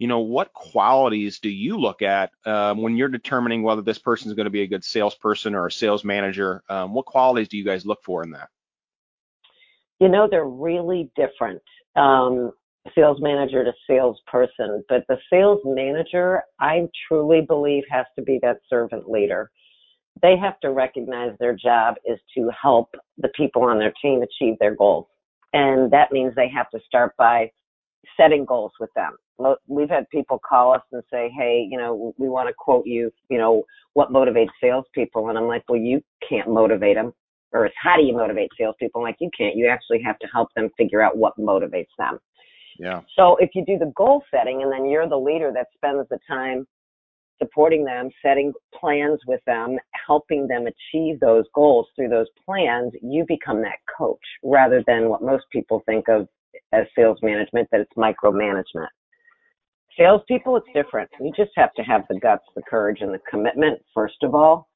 you 0.00 0.08
know, 0.08 0.18
what 0.18 0.52
qualities 0.52 1.38
do 1.38 1.48
you 1.48 1.78
look 1.78 2.02
at 2.02 2.32
um, 2.44 2.82
when 2.82 2.96
you're 2.96 3.08
determining 3.08 3.62
whether 3.62 3.82
this 3.82 3.98
person 3.98 4.30
is 4.30 4.34
going 4.34 4.46
to 4.46 4.50
be 4.50 4.62
a 4.62 4.66
good 4.66 4.82
salesperson 4.82 5.54
or 5.54 5.66
a 5.66 5.72
sales 5.72 6.04
manager? 6.04 6.64
Um, 6.68 6.92
what 6.92 7.06
qualities 7.06 7.46
do 7.46 7.56
you 7.56 7.64
guys 7.64 7.86
look 7.86 8.02
for 8.02 8.24
in 8.24 8.32
that? 8.32 8.48
You 10.00 10.08
know, 10.08 10.26
they're 10.28 10.44
really 10.44 11.08
different. 11.14 11.62
Um, 11.94 12.52
sales 12.94 13.18
manager 13.20 13.62
to 13.64 13.72
salesperson, 13.86 14.82
but 14.88 15.04
the 15.08 15.18
sales 15.30 15.60
manager, 15.64 16.42
I 16.60 16.88
truly 17.06 17.42
believe, 17.42 17.84
has 17.90 18.06
to 18.16 18.22
be 18.22 18.38
that 18.42 18.60
servant 18.68 19.08
leader. 19.08 19.50
They 20.22 20.36
have 20.36 20.58
to 20.60 20.70
recognize 20.72 21.32
their 21.38 21.54
job 21.54 21.94
is 22.04 22.18
to 22.36 22.50
help 22.60 22.94
the 23.18 23.28
people 23.36 23.62
on 23.62 23.78
their 23.78 23.92
team 24.02 24.22
achieve 24.22 24.56
their 24.58 24.74
goals. 24.74 25.06
And 25.52 25.90
that 25.90 26.12
means 26.12 26.34
they 26.34 26.48
have 26.48 26.70
to 26.70 26.80
start 26.86 27.16
by 27.16 27.50
setting 28.16 28.44
goals 28.44 28.72
with 28.80 28.90
them. 28.94 29.12
We've 29.66 29.88
had 29.88 30.08
people 30.10 30.38
call 30.46 30.74
us 30.74 30.82
and 30.92 31.02
say, 31.10 31.30
hey, 31.36 31.66
you 31.70 31.78
know, 31.78 32.14
we 32.18 32.28
want 32.28 32.48
to 32.48 32.54
quote 32.58 32.86
you, 32.86 33.10
you 33.30 33.38
know, 33.38 33.64
what 33.94 34.10
motivates 34.12 34.50
salespeople? 34.60 35.28
And 35.28 35.38
I'm 35.38 35.46
like, 35.46 35.64
well, 35.68 35.80
you 35.80 36.02
can't 36.28 36.48
motivate 36.48 36.96
them. 36.96 37.12
Or 37.52 37.66
it's 37.66 37.74
how 37.82 37.96
do 37.96 38.02
you 38.02 38.14
motivate 38.14 38.50
salespeople? 38.58 39.00
I'm 39.00 39.06
like, 39.06 39.16
you 39.18 39.30
can't. 39.36 39.56
You 39.56 39.68
actually 39.68 40.02
have 40.02 40.18
to 40.20 40.26
help 40.32 40.48
them 40.54 40.70
figure 40.76 41.02
out 41.02 41.16
what 41.16 41.36
motivates 41.38 41.86
them. 41.98 42.18
Yeah. 42.80 43.02
So 43.14 43.36
if 43.36 43.50
you 43.54 43.62
do 43.66 43.78
the 43.78 43.92
goal 43.94 44.22
setting 44.30 44.62
and 44.62 44.72
then 44.72 44.86
you're 44.86 45.06
the 45.06 45.16
leader 45.16 45.52
that 45.54 45.66
spends 45.76 46.08
the 46.08 46.18
time 46.26 46.66
supporting 47.38 47.84
them, 47.84 48.08
setting 48.22 48.54
plans 48.78 49.18
with 49.26 49.40
them, 49.46 49.76
helping 50.06 50.48
them 50.48 50.66
achieve 50.66 51.20
those 51.20 51.44
goals 51.54 51.86
through 51.94 52.08
those 52.08 52.26
plans, 52.44 52.92
you 53.02 53.26
become 53.28 53.60
that 53.60 53.78
coach 53.98 54.18
rather 54.42 54.82
than 54.86 55.10
what 55.10 55.22
most 55.22 55.44
people 55.52 55.82
think 55.84 56.08
of 56.08 56.26
as 56.72 56.86
sales 56.96 57.18
management, 57.22 57.68
that 57.70 57.80
it's 57.80 57.92
micromanagement. 57.98 58.88
Salespeople, 59.98 60.56
it's 60.56 60.66
different. 60.74 61.10
You 61.20 61.32
just 61.36 61.50
have 61.56 61.74
to 61.74 61.82
have 61.82 62.02
the 62.08 62.18
guts, 62.18 62.44
the 62.56 62.62
courage, 62.62 63.02
and 63.02 63.12
the 63.12 63.20
commitment, 63.28 63.78
first 63.92 64.22
of 64.22 64.34
all, 64.34 64.68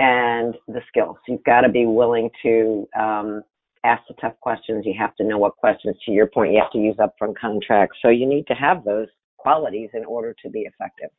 and 0.00 0.56
the 0.66 0.80
skills. 0.88 1.16
You've 1.28 1.44
got 1.44 1.60
to 1.60 1.68
be 1.68 1.86
willing 1.86 2.28
to 2.42 2.88
um, 2.98 3.42
ask 3.86 4.02
the 4.08 4.14
tough 4.20 4.34
questions. 4.40 4.84
You 4.84 4.94
have 4.98 5.14
to 5.16 5.24
know 5.24 5.38
what 5.38 5.56
questions, 5.56 5.96
to 6.04 6.12
your 6.12 6.26
point, 6.26 6.52
you 6.52 6.60
have 6.60 6.72
to 6.72 6.78
use 6.78 6.96
upfront 6.96 7.36
contracts. 7.36 7.98
So 8.02 8.08
you 8.08 8.26
need 8.26 8.46
to 8.48 8.54
have 8.54 8.84
those 8.84 9.08
qualities 9.36 9.90
in 9.94 10.04
order 10.04 10.34
to 10.42 10.50
be 10.50 10.60
effective. 10.60 11.10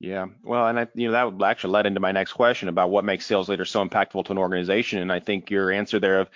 Yeah, 0.00 0.26
well, 0.42 0.66
and 0.66 0.80
I, 0.80 0.88
you 0.94 1.06
know, 1.06 1.12
that 1.12 1.30
would 1.30 1.42
actually 1.42 1.72
led 1.72 1.86
into 1.86 2.00
my 2.00 2.10
next 2.10 2.32
question 2.32 2.68
about 2.68 2.90
what 2.90 3.04
makes 3.04 3.26
sales 3.26 3.50
leaders 3.50 3.70
so 3.70 3.86
impactful 3.86 4.24
to 4.24 4.32
an 4.32 4.38
organization. 4.38 5.00
And 5.00 5.12
I 5.12 5.20
think 5.20 5.50
your 5.50 5.70
answer 5.70 6.00
there 6.00 6.20
of 6.20 6.30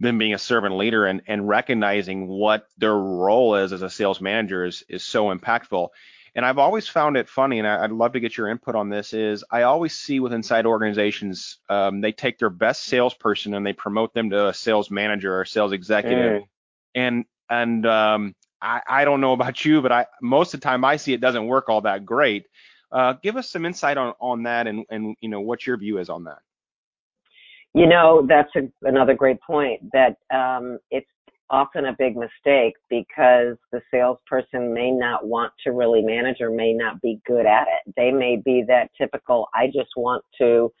them 0.00 0.18
being 0.18 0.34
a 0.34 0.38
servant 0.38 0.76
leader 0.76 1.06
and, 1.06 1.22
and 1.26 1.48
recognizing 1.48 2.28
what 2.28 2.68
their 2.76 2.94
role 2.94 3.56
is 3.56 3.72
as 3.72 3.80
a 3.80 3.88
sales 3.88 4.20
manager 4.20 4.66
is, 4.66 4.84
is 4.88 5.02
so 5.02 5.34
impactful. 5.34 5.88
And 6.36 6.44
I've 6.44 6.58
always 6.58 6.86
found 6.86 7.16
it 7.16 7.30
funny, 7.30 7.58
and 7.58 7.66
I'd 7.66 7.90
love 7.90 8.12
to 8.12 8.20
get 8.20 8.36
your 8.36 8.48
input 8.48 8.74
on 8.74 8.90
this. 8.90 9.14
Is 9.14 9.42
I 9.50 9.62
always 9.62 9.94
see 9.94 10.20
with 10.20 10.34
inside 10.34 10.66
organizations, 10.66 11.58
um, 11.70 12.02
they 12.02 12.12
take 12.12 12.38
their 12.38 12.50
best 12.50 12.84
salesperson 12.84 13.54
and 13.54 13.66
they 13.66 13.72
promote 13.72 14.12
them 14.12 14.28
to 14.28 14.48
a 14.48 14.54
sales 14.54 14.90
manager 14.90 15.40
or 15.40 15.46
sales 15.46 15.72
executive, 15.72 16.42
mm. 16.42 16.46
and 16.94 17.24
and 17.48 17.86
um, 17.86 18.34
I, 18.60 18.82
I 18.86 19.04
don't 19.06 19.22
know 19.22 19.32
about 19.32 19.64
you, 19.64 19.80
but 19.80 19.90
I 19.90 20.06
most 20.20 20.52
of 20.52 20.60
the 20.60 20.64
time 20.64 20.84
I 20.84 20.96
see 20.96 21.14
it 21.14 21.22
doesn't 21.22 21.46
work 21.46 21.70
all 21.70 21.80
that 21.80 22.04
great. 22.04 22.44
Uh, 22.92 23.14
give 23.22 23.38
us 23.38 23.50
some 23.50 23.64
insight 23.64 23.96
on 23.96 24.12
on 24.20 24.42
that, 24.42 24.66
and 24.66 24.84
and 24.90 25.16
you 25.22 25.30
know 25.30 25.40
what 25.40 25.66
your 25.66 25.78
view 25.78 25.96
is 25.96 26.10
on 26.10 26.24
that. 26.24 26.40
You 27.72 27.86
know, 27.86 28.26
that's 28.28 28.50
a, 28.56 28.68
another 28.86 29.14
great 29.14 29.40
point. 29.40 29.80
That 29.92 30.16
um, 30.30 30.80
it's 30.90 31.08
often 31.50 31.86
a 31.86 31.96
big 31.98 32.16
mistake 32.16 32.74
because 32.90 33.56
the 33.72 33.80
salesperson 33.90 34.72
may 34.72 34.90
not 34.90 35.26
want 35.26 35.52
to 35.64 35.70
really 35.70 36.02
manage 36.02 36.40
or 36.40 36.50
may 36.50 36.72
not 36.72 37.00
be 37.00 37.20
good 37.26 37.46
at 37.46 37.66
it. 37.68 37.94
They 37.96 38.10
may 38.10 38.36
be 38.44 38.64
that 38.68 38.90
typical, 38.98 39.48
I 39.54 39.66
just 39.66 39.90
want 39.96 40.24
to 40.38 40.72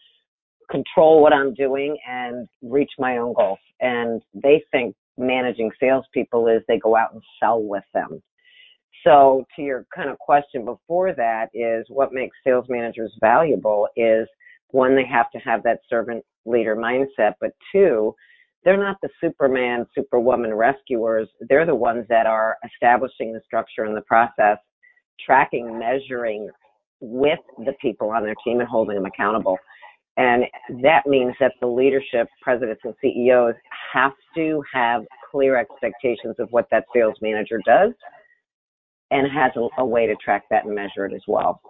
control 0.70 1.22
what 1.22 1.32
I'm 1.32 1.54
doing 1.54 1.96
and 2.08 2.48
reach 2.62 2.90
my 2.98 3.18
own 3.18 3.34
goals. 3.34 3.58
And 3.80 4.20
they 4.34 4.62
think 4.72 4.96
managing 5.16 5.70
salespeople 5.78 6.48
is 6.48 6.62
they 6.66 6.78
go 6.78 6.96
out 6.96 7.12
and 7.12 7.22
sell 7.40 7.62
with 7.62 7.84
them. 7.94 8.22
So 9.04 9.44
to 9.54 9.62
your 9.62 9.86
kind 9.94 10.10
of 10.10 10.18
question 10.18 10.64
before 10.64 11.12
that 11.14 11.50
is 11.54 11.86
what 11.88 12.12
makes 12.12 12.36
sales 12.44 12.66
managers 12.68 13.12
valuable 13.20 13.88
is 13.96 14.26
one, 14.70 14.96
they 14.96 15.06
have 15.06 15.30
to 15.30 15.38
have 15.38 15.62
that 15.62 15.78
servant 15.88 16.24
leader 16.44 16.74
mindset, 16.74 17.34
but 17.40 17.52
two, 17.70 18.14
they're 18.66 18.76
not 18.76 18.96
the 19.00 19.08
Superman, 19.20 19.86
Superwoman 19.94 20.52
rescuers. 20.52 21.28
They're 21.48 21.64
the 21.64 21.74
ones 21.74 22.04
that 22.08 22.26
are 22.26 22.56
establishing 22.64 23.32
the 23.32 23.40
structure 23.46 23.84
and 23.84 23.96
the 23.96 24.02
process, 24.02 24.58
tracking, 25.24 25.78
measuring 25.78 26.50
with 27.00 27.38
the 27.58 27.74
people 27.80 28.10
on 28.10 28.24
their 28.24 28.34
team 28.44 28.58
and 28.58 28.68
holding 28.68 28.96
them 28.96 29.06
accountable. 29.06 29.56
And 30.16 30.44
that 30.82 31.06
means 31.06 31.34
that 31.38 31.52
the 31.60 31.68
leadership, 31.68 32.26
presidents 32.42 32.80
and 32.82 32.94
CEOs 33.00 33.54
have 33.92 34.12
to 34.34 34.60
have 34.74 35.04
clear 35.30 35.56
expectations 35.56 36.34
of 36.40 36.48
what 36.50 36.66
that 36.72 36.86
sales 36.92 37.14
manager 37.22 37.60
does 37.64 37.92
and 39.12 39.30
has 39.30 39.52
a, 39.54 39.68
a 39.80 39.86
way 39.86 40.08
to 40.08 40.16
track 40.16 40.42
that 40.50 40.64
and 40.64 40.74
measure 40.74 41.06
it 41.06 41.14
as 41.14 41.22
well. 41.28 41.60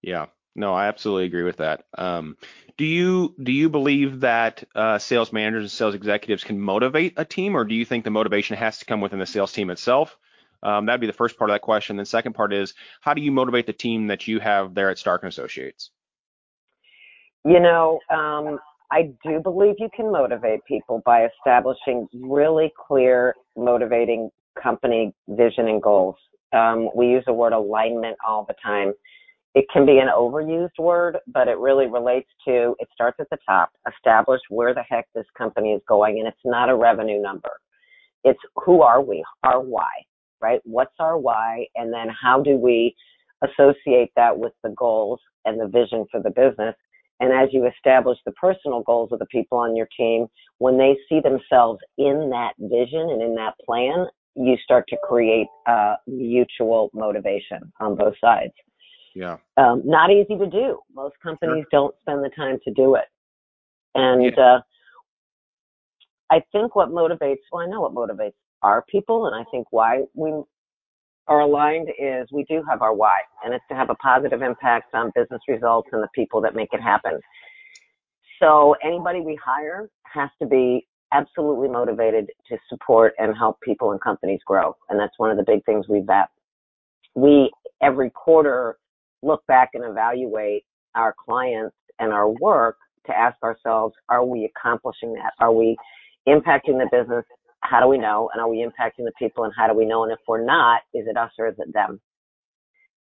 Yeah. 0.00 0.26
No, 0.56 0.72
I 0.72 0.88
absolutely 0.88 1.26
agree 1.26 1.42
with 1.42 1.58
that. 1.58 1.84
Um, 1.96 2.38
do 2.78 2.86
you 2.86 3.34
do 3.42 3.52
you 3.52 3.68
believe 3.68 4.20
that 4.20 4.64
uh, 4.74 4.98
sales 4.98 5.30
managers 5.30 5.64
and 5.64 5.70
sales 5.70 5.94
executives 5.94 6.44
can 6.44 6.58
motivate 6.58 7.12
a 7.18 7.26
team, 7.26 7.54
or 7.54 7.64
do 7.64 7.74
you 7.74 7.84
think 7.84 8.04
the 8.04 8.10
motivation 8.10 8.56
has 8.56 8.78
to 8.78 8.86
come 8.86 9.02
within 9.02 9.18
the 9.18 9.26
sales 9.26 9.52
team 9.52 9.68
itself? 9.68 10.16
Um, 10.62 10.86
that'd 10.86 11.00
be 11.00 11.06
the 11.06 11.12
first 11.12 11.38
part 11.38 11.50
of 11.50 11.54
that 11.54 11.60
question. 11.60 11.96
The 11.96 12.06
second 12.06 12.32
part 12.32 12.54
is, 12.54 12.72
how 13.02 13.12
do 13.12 13.20
you 13.20 13.30
motivate 13.30 13.66
the 13.66 13.74
team 13.74 14.06
that 14.06 14.26
you 14.26 14.40
have 14.40 14.74
there 14.74 14.88
at 14.90 14.98
Stark 14.98 15.22
and 15.22 15.28
Associates? 15.28 15.90
You 17.44 17.60
know, 17.60 18.00
um, 18.10 18.58
I 18.90 19.12
do 19.22 19.40
believe 19.40 19.74
you 19.78 19.90
can 19.94 20.10
motivate 20.10 20.64
people 20.64 21.02
by 21.04 21.26
establishing 21.26 22.08
really 22.14 22.72
clear, 22.88 23.34
motivating 23.56 24.30
company 24.60 25.12
vision 25.28 25.68
and 25.68 25.82
goals. 25.82 26.16
Um, 26.54 26.88
we 26.94 27.08
use 27.08 27.24
the 27.26 27.34
word 27.34 27.52
alignment 27.52 28.16
all 28.26 28.46
the 28.48 28.54
time 28.64 28.94
it 29.56 29.64
can 29.72 29.86
be 29.86 29.98
an 29.98 30.08
overused 30.14 30.78
word, 30.78 31.16
but 31.28 31.48
it 31.48 31.56
really 31.56 31.86
relates 31.86 32.28
to 32.46 32.76
it 32.78 32.88
starts 32.92 33.16
at 33.20 33.30
the 33.30 33.38
top, 33.48 33.70
establish 33.90 34.42
where 34.50 34.74
the 34.74 34.82
heck 34.82 35.06
this 35.14 35.24
company 35.36 35.70
is 35.72 35.80
going, 35.88 36.18
and 36.18 36.28
it's 36.28 36.36
not 36.44 36.68
a 36.68 36.76
revenue 36.76 37.20
number. 37.22 37.48
It's 38.22 38.38
who 38.56 38.82
are 38.82 39.00
we, 39.00 39.24
our 39.44 39.62
why, 39.62 39.88
right? 40.42 40.60
What's 40.64 40.94
our 41.00 41.16
why, 41.16 41.68
and 41.74 41.90
then 41.90 42.08
how 42.10 42.42
do 42.42 42.58
we 42.58 42.94
associate 43.42 44.10
that 44.14 44.38
with 44.38 44.52
the 44.62 44.74
goals 44.76 45.20
and 45.46 45.58
the 45.58 45.68
vision 45.68 46.04
for 46.10 46.20
the 46.22 46.28
business? 46.28 46.74
And 47.20 47.32
as 47.32 47.48
you 47.50 47.66
establish 47.66 48.18
the 48.26 48.32
personal 48.32 48.82
goals 48.82 49.08
of 49.10 49.20
the 49.20 49.26
people 49.26 49.56
on 49.56 49.74
your 49.74 49.88
team, 49.96 50.26
when 50.58 50.76
they 50.76 50.98
see 51.08 51.20
themselves 51.20 51.80
in 51.96 52.28
that 52.28 52.52
vision 52.58 53.08
and 53.08 53.22
in 53.22 53.34
that 53.36 53.54
plan, 53.64 54.06
you 54.34 54.58
start 54.62 54.84
to 54.88 54.98
create 55.02 55.46
uh, 55.66 55.94
mutual 56.06 56.90
motivation 56.92 57.72
on 57.80 57.96
both 57.96 58.12
sides. 58.20 58.52
Yeah. 59.16 59.38
Um, 59.56 59.80
not 59.86 60.10
easy 60.10 60.36
to 60.36 60.46
do. 60.46 60.78
Most 60.94 61.14
companies 61.22 61.64
sure. 61.70 61.80
don't 61.80 61.94
spend 62.02 62.22
the 62.22 62.28
time 62.36 62.58
to 62.64 62.70
do 62.74 62.96
it. 62.96 63.06
And 63.94 64.24
yeah. 64.24 64.42
uh, 64.42 64.60
I 66.30 66.42
think 66.52 66.76
what 66.76 66.90
motivates, 66.90 67.38
well, 67.50 67.62
I 67.62 67.66
know 67.66 67.80
what 67.80 67.94
motivates 67.94 68.34
our 68.60 68.84
people, 68.90 69.26
and 69.26 69.34
I 69.34 69.42
think 69.50 69.68
why 69.70 70.02
we 70.12 70.32
are 71.28 71.40
aligned 71.40 71.88
is 71.98 72.28
we 72.30 72.44
do 72.44 72.62
have 72.68 72.82
our 72.82 72.94
why, 72.94 73.18
and 73.42 73.54
it's 73.54 73.64
to 73.70 73.74
have 73.74 73.88
a 73.88 73.94
positive 73.94 74.42
impact 74.42 74.94
on 74.94 75.12
business 75.14 75.40
results 75.48 75.88
and 75.92 76.02
the 76.02 76.08
people 76.14 76.42
that 76.42 76.54
make 76.54 76.68
it 76.72 76.82
happen. 76.82 77.18
So 78.38 78.76
anybody 78.84 79.20
we 79.20 79.38
hire 79.42 79.88
has 80.04 80.28
to 80.42 80.46
be 80.46 80.86
absolutely 81.14 81.68
motivated 81.68 82.26
to 82.50 82.58
support 82.68 83.14
and 83.16 83.34
help 83.34 83.58
people 83.62 83.92
and 83.92 84.00
companies 84.02 84.40
grow. 84.44 84.76
And 84.90 85.00
that's 85.00 85.14
one 85.16 85.30
of 85.30 85.38
the 85.38 85.44
big 85.44 85.64
things 85.64 85.86
we 85.88 86.00
vet. 86.00 86.28
We 87.14 87.50
every 87.80 88.10
quarter 88.10 88.76
look 89.26 89.46
back 89.46 89.70
and 89.74 89.84
evaluate 89.84 90.64
our 90.94 91.14
clients 91.24 91.76
and 91.98 92.12
our 92.12 92.28
work 92.28 92.76
to 93.06 93.16
ask 93.16 93.36
ourselves, 93.42 93.94
are 94.08 94.24
we 94.24 94.50
accomplishing 94.56 95.14
that? 95.14 95.32
Are 95.38 95.52
we 95.52 95.76
impacting 96.28 96.78
the 96.78 96.88
business? 96.90 97.24
How 97.60 97.80
do 97.80 97.88
we 97.88 97.98
know? 97.98 98.30
And 98.32 98.40
are 98.40 98.48
we 98.48 98.58
impacting 98.58 99.04
the 99.04 99.12
people? 99.18 99.44
And 99.44 99.52
how 99.56 99.66
do 99.66 99.74
we 99.74 99.84
know? 99.84 100.04
And 100.04 100.12
if 100.12 100.18
we're 100.26 100.44
not, 100.44 100.82
is 100.94 101.06
it 101.06 101.16
us 101.16 101.30
or 101.38 101.48
is 101.48 101.54
it 101.58 101.72
them? 101.72 102.00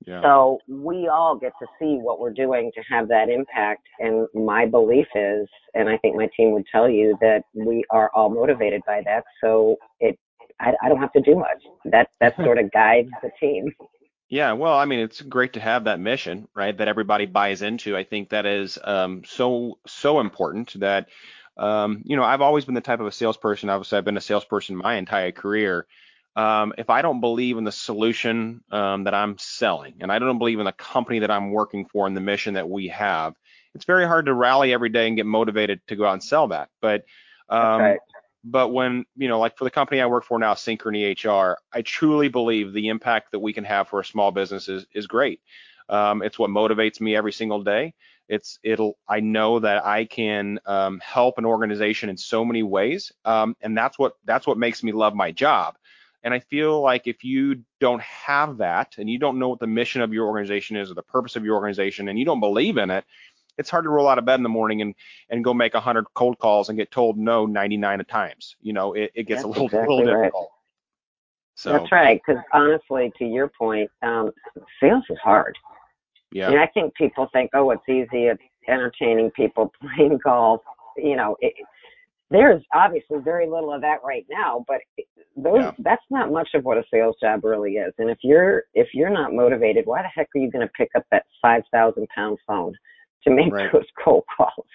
Yeah. 0.06 0.22
So 0.22 0.60
we 0.70 1.10
all 1.10 1.36
get 1.36 1.52
to 1.60 1.68
see 1.80 1.98
what 2.02 2.20
we're 2.20 2.32
doing 2.32 2.72
to 2.76 2.82
have 2.90 3.10
that 3.10 3.30
impact. 3.30 3.82
And 4.00 4.28
my 4.34 4.66
belief 4.66 5.08
is, 5.16 5.48
and 5.74 5.90
I 5.90 5.98
think 5.98 6.16
my 6.16 6.30
team 6.38 6.54
would 6.54 6.66
tell 6.72 6.90
you 6.90 7.18
that 7.20 7.42
we 7.54 7.84
are 7.90 8.10
all 8.14 8.30
motivated 8.30 8.82
by 8.88 9.02
that. 9.06 9.24
So 9.42 9.76
it, 10.00 10.18
I, 10.62 10.72
I 10.82 10.90
don't 10.90 11.00
have 11.00 11.12
to 11.14 11.22
do 11.22 11.36
much. 11.36 11.62
That 11.86 12.08
that 12.22 12.36
sort 12.44 12.58
of 12.58 12.72
guides 12.72 13.10
the 13.22 13.32
team. 13.40 13.70
Yeah, 14.30 14.54
well, 14.54 14.74
I 14.74 14.86
mean, 14.86 15.00
it's 15.00 15.22
great 15.22 15.54
to 15.54 15.62
have 15.62 15.86
that 15.86 16.02
mission, 16.02 16.50
right? 16.54 16.78
That 16.78 16.90
everybody 16.90 17.26
buys 17.26 17.62
into. 17.62 17.96
I 17.96 18.04
think 18.04 18.30
that 18.30 18.46
is 18.46 18.78
um, 18.84 19.24
so 19.26 19.78
so 19.88 20.20
important 20.20 20.78
that 20.82 21.08
um, 21.56 22.02
you 22.06 22.18
know 22.18 22.24
I've 22.24 22.42
always 22.42 22.66
been 22.66 22.76
the 22.76 22.82
type 22.82 23.00
of 23.00 23.06
a 23.08 23.12
salesperson. 23.12 23.70
Obviously, 23.70 23.98
I've 23.98 24.06
been 24.06 24.18
a 24.18 24.22
salesperson 24.22 24.76
my 24.76 24.96
entire 24.96 25.32
career. 25.32 25.88
Um, 26.36 26.74
if 26.78 26.90
I 26.90 27.02
don't 27.02 27.22
believe 27.22 27.58
in 27.58 27.64
the 27.64 27.72
solution 27.72 28.64
um, 28.70 29.06
that 29.06 29.14
I'm 29.14 29.38
selling, 29.38 29.96
and 30.02 30.12
I 30.12 30.20
don't 30.20 30.40
believe 30.40 30.60
in 30.60 30.66
the 30.66 30.74
company 30.74 31.20
that 31.20 31.32
I'm 31.32 31.52
working 31.52 31.86
for 31.86 32.06
and 32.06 32.16
the 32.16 32.22
mission 32.22 32.56
that 32.56 32.70
we 32.70 32.90
have, 32.90 33.34
it's 33.76 33.86
very 33.86 34.06
hard 34.06 34.26
to 34.26 34.34
rally 34.34 34.74
every 34.74 34.90
day 34.90 35.08
and 35.08 35.16
get 35.16 35.26
motivated 35.26 35.80
to 35.88 35.96
go 35.96 36.06
out 36.06 36.14
and 36.14 36.24
sell 36.24 36.50
that. 36.50 36.70
But 36.82 37.06
um. 37.50 37.98
But 38.44 38.70
when, 38.70 39.06
you 39.16 39.28
know, 39.28 39.40
like 39.40 39.58
for 39.58 39.64
the 39.64 39.72
company 39.72 40.02
I 40.02 40.06
work 40.06 40.24
for 40.24 40.40
now, 40.40 40.54
Synchrony 40.54 41.16
HR, 41.24 41.58
I 41.74 41.82
truly 41.82 42.30
believe 42.30 42.74
the 42.74 42.90
impact 42.90 43.32
that 43.32 43.40
we 43.40 43.54
can 43.54 43.64
have 43.64 43.88
for 43.88 44.00
a 44.00 44.06
small 44.06 44.32
business 44.32 44.70
is, 44.70 44.86
is 44.94 45.08
great. 45.08 45.42
Um, 45.90 46.22
it's 46.22 46.38
what 46.38 46.50
motivates 46.50 47.00
me 47.00 47.16
every 47.16 47.32
single 47.32 47.64
day. 47.64 47.94
It's 48.30 48.60
it'll 48.62 48.98
I 49.08 49.22
know 49.22 49.60
that 49.60 49.86
I 49.86 50.06
can 50.06 50.60
um, 50.66 51.00
help 51.00 51.38
an 51.38 51.46
organization 51.46 52.10
in 52.10 52.18
so 52.18 52.44
many 52.44 52.62
ways, 52.62 53.12
um, 53.24 53.56
and 53.62 53.78
that's 53.78 53.98
what 53.98 54.14
that's 54.26 54.46
what 54.46 54.58
makes 54.58 54.84
me 54.84 54.92
love 54.92 55.16
my 55.16 55.32
job. 55.32 55.78
And 56.24 56.34
I 56.34 56.40
feel 56.40 56.82
like 56.82 57.08
if 57.08 57.24
you 57.24 57.64
don't 57.80 58.02
have 58.02 58.58
that, 58.58 58.96
and 58.98 59.10
you 59.10 59.18
don't 59.18 59.40
know 59.40 59.48
what 59.48 59.60
the 59.60 59.68
mission 59.68 60.02
of 60.02 60.12
your 60.12 60.28
organization 60.28 60.76
is 60.76 60.92
or 60.92 60.96
the 60.96 61.04
purpose 61.04 61.38
of 61.38 61.46
your 61.46 61.56
organization, 61.56 62.10
and 62.10 62.20
you 62.20 62.26
don't 62.26 62.42
believe 62.42 62.76
in 62.78 62.90
it, 62.90 63.06
it's 63.58 63.70
hard 63.70 63.84
to 63.86 63.90
roll 63.90 64.08
out 64.08 64.18
of 64.18 64.26
bed 64.26 64.36
in 64.36 64.44
the 64.44 64.50
morning 64.50 64.82
and 64.82 64.94
and 65.30 65.44
go 65.44 65.54
make 65.54 65.74
100 65.74 66.06
cold 66.14 66.38
calls 66.40 66.70
and 66.70 66.78
get 66.78 66.92
told 66.92 67.18
no 67.18 67.46
99 67.46 68.00
of 68.00 68.08
times. 68.08 68.56
You 68.62 68.74
know, 68.74 68.94
it, 68.94 69.12
it 69.16 69.24
gets 69.24 69.40
That's 69.42 69.46
a 69.46 69.48
little, 69.48 69.66
exactly 69.66 69.96
little 69.98 70.14
right. 70.14 70.24
difficult. 70.26 70.52
So 71.56 71.72
That's 71.74 71.92
right. 71.92 72.22
Because 72.26 72.42
honestly, 72.54 73.12
to 73.18 73.26
your 73.26 73.48
point, 73.50 73.90
um, 74.04 74.32
sales 74.80 75.04
is 75.10 75.18
hard. 75.24 75.58
yeah, 76.32 76.50
And 76.52 76.60
I 76.60 76.68
think 76.68 76.94
people 76.96 77.28
think, 77.34 77.50
oh, 77.56 77.72
it's 77.72 77.88
easy. 77.90 78.26
It's 78.28 78.42
entertaining 78.68 79.32
people, 79.32 79.72
playing 79.96 80.20
golf. 80.24 80.62
You 80.98 81.16
know, 81.16 81.36
it, 81.42 81.54
there's 82.30 82.62
obviously 82.76 83.20
very 83.24 83.48
little 83.48 83.74
of 83.74 83.82
that 83.82 84.00
right 84.04 84.26
now, 84.30 84.66
but 84.68 84.82
those 85.36 85.62
Yeah. 85.62 85.72
that's 85.80 86.04
not 86.10 86.32
much 86.32 86.50
of 86.54 86.64
what 86.64 86.78
a 86.78 86.84
sales 86.92 87.16
job 87.22 87.44
really 87.44 87.74
is. 87.78 87.94
And 87.98 88.10
if 88.10 88.18
you're 88.22 88.64
if 88.74 88.90
you're 88.94 89.10
not 89.10 89.34
motivated, 89.34 89.86
why 89.86 90.02
the 90.02 90.10
heck 90.10 90.28
are 90.36 90.40
you 90.40 90.52
going 90.52 90.68
to 90.68 90.72
pick 90.74 90.90
up 90.96 91.06
that 91.12 91.26
five 91.42 91.64
thousand 91.72 92.08
pound 92.10 92.38
phone 92.46 92.74
to 93.24 93.32
make 93.32 93.54
Right. 93.54 93.72
those 93.72 93.86
cold 94.04 94.24
calls? 94.36 94.68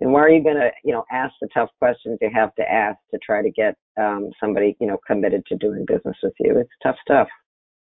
And 0.00 0.12
why 0.12 0.20
are 0.20 0.30
you 0.30 0.42
going 0.42 0.56
to 0.56 0.70
you 0.84 0.92
know 0.92 1.04
ask 1.10 1.34
the 1.40 1.48
tough 1.54 1.70
questions 1.78 2.18
you 2.20 2.30
have 2.34 2.54
to 2.56 2.62
ask 2.70 2.98
to 3.12 3.18
try 3.24 3.42
to 3.42 3.50
get 3.50 3.76
um, 4.00 4.30
somebody 4.40 4.76
you 4.80 4.86
know 4.86 4.98
committed 5.06 5.44
to 5.46 5.56
doing 5.56 5.84
business 5.86 6.16
with 6.22 6.34
you? 6.40 6.58
It's 6.58 6.70
tough 6.82 6.96
stuff. 7.02 7.28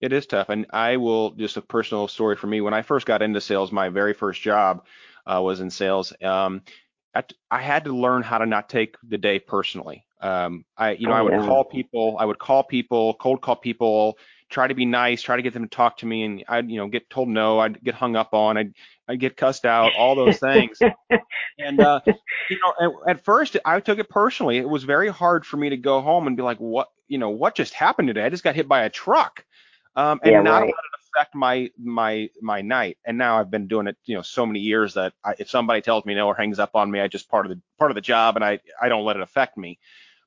It 0.01 0.11
is 0.11 0.25
tough, 0.25 0.49
and 0.49 0.65
I 0.71 0.97
will 0.97 1.31
just 1.31 1.55
a 1.57 1.61
personal 1.61 2.07
story 2.09 2.35
for 2.35 2.47
me. 2.47 2.59
When 2.61 2.73
I 2.73 2.81
first 2.81 3.05
got 3.05 3.21
into 3.21 3.39
sales, 3.39 3.71
my 3.71 3.87
very 3.89 4.13
first 4.13 4.41
job 4.41 4.85
uh, 5.25 5.41
was 5.41 5.61
in 5.61 5.69
sales. 5.69 6.11
Um, 6.21 6.61
I, 7.15 7.23
I 7.49 7.61
had 7.61 7.85
to 7.85 7.93
learn 7.95 8.21
how 8.21 8.39
to 8.39 8.45
not 8.45 8.69
take 8.69 8.97
the 9.03 9.17
day 9.17 9.39
personally. 9.39 10.05
Um, 10.21 10.65
I, 10.77 10.91
you 10.91 11.07
know, 11.07 11.13
Oh, 11.13 11.15
I 11.15 11.21
would 11.21 11.31
yeah. 11.31 11.37
call 11.37 11.63
people, 11.65 12.17
I 12.19 12.25
would 12.25 12.39
call 12.39 12.63
people, 12.63 13.13
cold 13.15 13.41
call 13.41 13.55
people, 13.55 14.17
try 14.49 14.67
to 14.67 14.73
be 14.75 14.85
nice, 14.85 15.21
try 15.21 15.37
to 15.37 15.41
get 15.41 15.53
them 15.53 15.63
to 15.63 15.69
talk 15.69 15.97
to 15.97 16.05
me, 16.05 16.23
and 16.23 16.43
I'd, 16.49 16.69
you 16.69 16.77
know, 16.77 16.87
get 16.87 17.09
told 17.09 17.29
no, 17.29 17.59
I'd 17.59 17.81
get 17.83 17.95
hung 17.95 18.15
up 18.15 18.33
on, 18.33 18.57
I'd, 18.57 18.73
I'd 19.07 19.19
get 19.19 19.37
cussed 19.37 19.65
out, 19.65 19.93
all 19.93 20.15
those 20.15 20.39
things. 20.39 20.85
And 21.57 21.81
uh, 21.81 22.01
you 22.47 22.57
know, 22.63 23.01
at, 23.07 23.17
at 23.17 23.25
first 23.25 23.57
I 23.65 23.79
took 23.79 23.99
it 23.99 24.09
personally. 24.09 24.57
It 24.57 24.69
was 24.69 24.83
very 24.83 25.09
hard 25.09 25.45
for 25.45 25.57
me 25.57 25.69
to 25.69 25.77
go 25.77 26.01
home 26.01 26.27
and 26.27 26.37
be 26.37 26.43
like, 26.43 26.59
what, 26.59 26.89
you 27.07 27.17
know, 27.17 27.29
what 27.29 27.55
just 27.55 27.73
happened 27.73 28.07
today? 28.07 28.23
I 28.25 28.29
just 28.29 28.43
got 28.43 28.55
hit 28.55 28.67
by 28.67 28.83
a 28.83 28.89
truck, 28.89 29.45
um, 29.95 30.19
and 30.23 30.33
Yeah, 30.33 30.41
not 30.43 30.63
right. 30.63 30.67
let 30.67 30.85
it 30.85 30.99
affect 31.17 31.35
my 31.35 31.69
my 31.77 32.29
my 32.41 32.61
night. 32.61 32.97
And 33.05 33.17
now 33.17 33.39
I've 33.39 33.51
been 33.51 33.67
doing 33.67 33.87
it, 33.87 33.97
you 34.05 34.15
know, 34.15 34.21
so 34.21 34.45
many 34.45 34.59
years 34.59 34.95
that 34.95 35.13
I, 35.23 35.35
if 35.39 35.49
somebody 35.49 35.81
tells 35.81 36.05
me 36.05 36.15
no 36.15 36.27
or 36.27 36.35
hangs 36.35 36.59
up 36.59 36.75
on 36.75 36.89
me, 36.91 36.99
I 36.99 37.07
just 37.07 37.29
part 37.29 37.45
of 37.45 37.51
the 37.51 37.61
part 37.77 37.91
of 37.91 37.95
the 37.95 38.01
job, 38.01 38.35
and 38.35 38.43
I 38.45 38.59
I 38.81 38.89
don't 38.89 39.05
let 39.05 39.17
it 39.17 39.21
affect 39.21 39.57
me. 39.57 39.79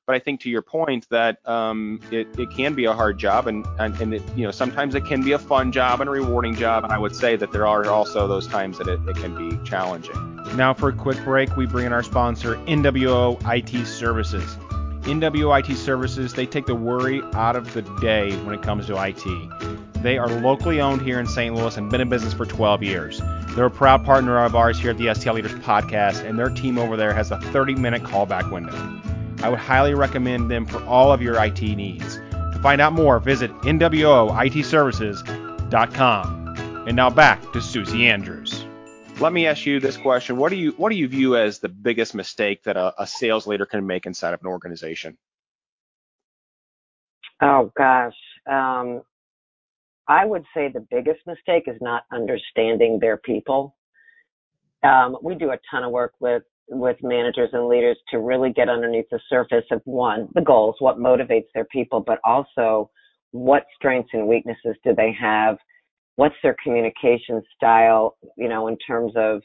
But 0.07 0.15
I 0.15 0.19
think 0.19 0.39
to 0.41 0.49
your 0.49 0.61
point 0.61 1.05
that 1.09 1.45
um, 1.45 1.99
it, 2.11 2.27
it 2.39 2.49
can 2.49 2.73
be 2.75 2.85
a 2.85 2.93
hard 2.93 3.17
job, 3.17 3.45
and 3.45 3.67
and, 3.77 3.99
and 3.99 4.13
it, 4.13 4.23
you 4.37 4.45
know 4.45 4.51
sometimes 4.51 4.95
it 4.95 5.05
can 5.05 5.21
be 5.21 5.33
a 5.33 5.39
fun 5.39 5.73
job 5.73 5.99
and 5.99 6.07
a 6.07 6.11
rewarding 6.11 6.55
job, 6.55 6.85
and 6.85 6.93
I 6.93 6.97
would 6.97 7.13
say 7.13 7.35
that 7.35 7.51
there 7.51 7.67
are 7.67 7.85
also 7.87 8.25
those 8.25 8.47
times 8.47 8.77
that 8.77 8.87
it, 8.87 9.01
it 9.05 9.17
can 9.17 9.35
be 9.35 9.57
challenging. 9.69 10.15
Now 10.55 10.73
for 10.73 10.87
a 10.87 10.93
quick 10.93 11.21
break, 11.25 11.57
we 11.57 11.65
bring 11.65 11.85
in 11.87 11.91
our 11.91 12.03
sponsor, 12.03 12.55
NWO 12.67 13.37
IT 13.53 13.85
Services. 13.85 14.55
NWO 15.01 15.59
IT 15.59 15.75
Services, 15.75 16.33
they 16.33 16.45
take 16.45 16.67
the 16.67 16.75
worry 16.75 17.21
out 17.33 17.57
of 17.57 17.73
the 17.73 17.81
day 17.99 18.33
when 18.45 18.55
it 18.55 18.61
comes 18.61 18.87
to 18.87 18.95
IT. 19.03 20.01
They 20.01 20.17
are 20.17 20.29
locally 20.29 20.79
owned 20.79 21.01
here 21.01 21.19
in 21.19 21.27
St. 21.27 21.53
Louis 21.53 21.75
and 21.75 21.89
been 21.89 21.99
in 21.99 22.07
business 22.07 22.33
for 22.33 22.45
12 22.45 22.81
years. 22.81 23.21
They're 23.49 23.65
a 23.65 23.71
proud 23.71 24.05
partner 24.05 24.41
of 24.43 24.55
ours 24.55 24.79
here 24.79 24.91
at 24.91 24.97
the 24.97 25.07
STL 25.07 25.33
Leaders 25.33 25.53
podcast, 25.55 26.23
and 26.23 26.39
their 26.39 26.49
team 26.49 26.77
over 26.77 26.95
there 26.95 27.13
has 27.13 27.31
a 27.31 27.39
30 27.39 27.75
minute 27.75 28.03
callback 28.03 28.49
window. 28.51 29.01
I 29.41 29.49
would 29.49 29.59
highly 29.59 29.93
recommend 29.93 30.49
them 30.49 30.65
for 30.65 30.81
all 30.85 31.11
of 31.11 31.21
your 31.21 31.43
IT 31.43 31.61
needs. 31.61 32.15
To 32.31 32.57
find 32.61 32.79
out 32.81 32.93
more, 32.93 33.19
visit 33.19 33.51
NWOITServices.com. 33.61 36.47
And 36.87 36.95
now 36.95 37.09
back 37.09 37.51
to 37.53 37.61
Susie 37.61 38.07
Andrews. 38.07 38.65
Let 39.19 39.33
me 39.33 39.47
ask 39.47 39.65
you 39.65 39.79
this 39.79 39.97
question: 39.97 40.37
What 40.37 40.49
do 40.49 40.55
you 40.55 40.73
what 40.77 40.89
do 40.89 40.95
you 40.95 41.07
view 41.07 41.35
as 41.35 41.59
the 41.59 41.69
biggest 41.69 42.15
mistake 42.15 42.63
that 42.63 42.77
a, 42.77 42.93
a 43.01 43.07
sales 43.07 43.47
leader 43.47 43.65
can 43.65 43.85
make 43.85 44.05
inside 44.05 44.33
of 44.33 44.41
an 44.41 44.47
organization? 44.47 45.17
Oh 47.41 47.71
gosh. 47.75 48.15
Um, 48.49 49.01
I 50.07 50.25
would 50.25 50.45
say 50.53 50.69
the 50.69 50.85
biggest 50.89 51.19
mistake 51.27 51.63
is 51.67 51.75
not 51.81 52.03
understanding 52.13 52.99
their 52.99 53.17
people. 53.17 53.75
Um, 54.83 55.17
we 55.21 55.35
do 55.35 55.51
a 55.51 55.59
ton 55.69 55.83
of 55.83 55.91
work 55.91 56.13
with 56.19 56.43
with 56.69 56.97
managers 57.01 57.49
and 57.53 57.67
leaders 57.67 57.97
to 58.11 58.19
really 58.19 58.51
get 58.51 58.69
underneath 58.69 59.09
the 59.09 59.19
surface 59.29 59.65
of 59.71 59.81
one, 59.85 60.27
the 60.33 60.41
goals, 60.41 60.75
what 60.79 60.97
motivates 60.97 61.47
their 61.53 61.65
people, 61.65 61.99
but 61.99 62.19
also 62.23 62.89
what 63.31 63.65
strengths 63.75 64.09
and 64.13 64.27
weaknesses 64.27 64.75
do 64.83 64.93
they 64.95 65.15
have? 65.19 65.57
What's 66.15 66.35
their 66.43 66.55
communication 66.63 67.41
style, 67.55 68.17
you 68.37 68.49
know, 68.49 68.67
in 68.67 68.77
terms 68.79 69.13
of 69.15 69.41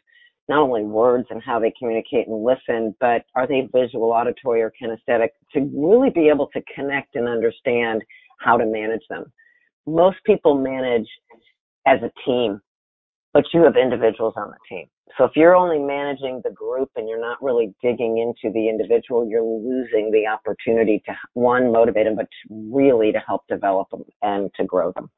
not 0.48 0.60
only 0.60 0.82
words 0.82 1.26
and 1.30 1.42
how 1.42 1.60
they 1.60 1.72
communicate 1.78 2.26
and 2.26 2.44
listen, 2.44 2.94
but 2.98 3.24
are 3.34 3.46
they 3.46 3.68
visual, 3.72 4.10
auditory, 4.10 4.62
or 4.62 4.72
kinesthetic 4.82 5.28
to 5.52 5.70
really 5.74 6.10
be 6.10 6.28
able 6.28 6.48
to 6.48 6.62
connect 6.74 7.14
and 7.14 7.28
understand 7.28 8.02
how 8.40 8.56
to 8.56 8.66
manage 8.66 9.02
them. 9.08 9.24
Most 9.86 10.18
people 10.24 10.54
manage 10.56 11.06
as 11.86 12.00
a 12.02 12.10
team, 12.26 12.60
but 13.32 13.44
you 13.52 13.62
have 13.64 13.76
individuals 13.76 14.34
on 14.36 14.50
the 14.50 14.56
team. 14.68 14.86
So 15.18 15.24
if 15.24 15.32
you're 15.36 15.54
only 15.54 15.78
managing 15.78 16.40
the 16.44 16.50
group 16.50 16.90
and 16.96 17.08
you're 17.08 17.20
not 17.20 17.42
really 17.42 17.74
digging 17.82 18.18
into 18.18 18.52
the 18.52 18.68
individual, 18.68 19.28
you're 19.28 19.42
losing 19.42 20.10
the 20.10 20.26
opportunity 20.26 21.02
to 21.06 21.14
one 21.34 21.70
motivate 21.70 22.06
them, 22.06 22.16
but 22.16 22.28
really 22.48 23.12
to 23.12 23.18
help 23.18 23.42
develop 23.48 23.90
them 23.90 24.04
and 24.22 24.50
to 24.56 24.64
grow 24.64 24.92
them. 24.92 25.10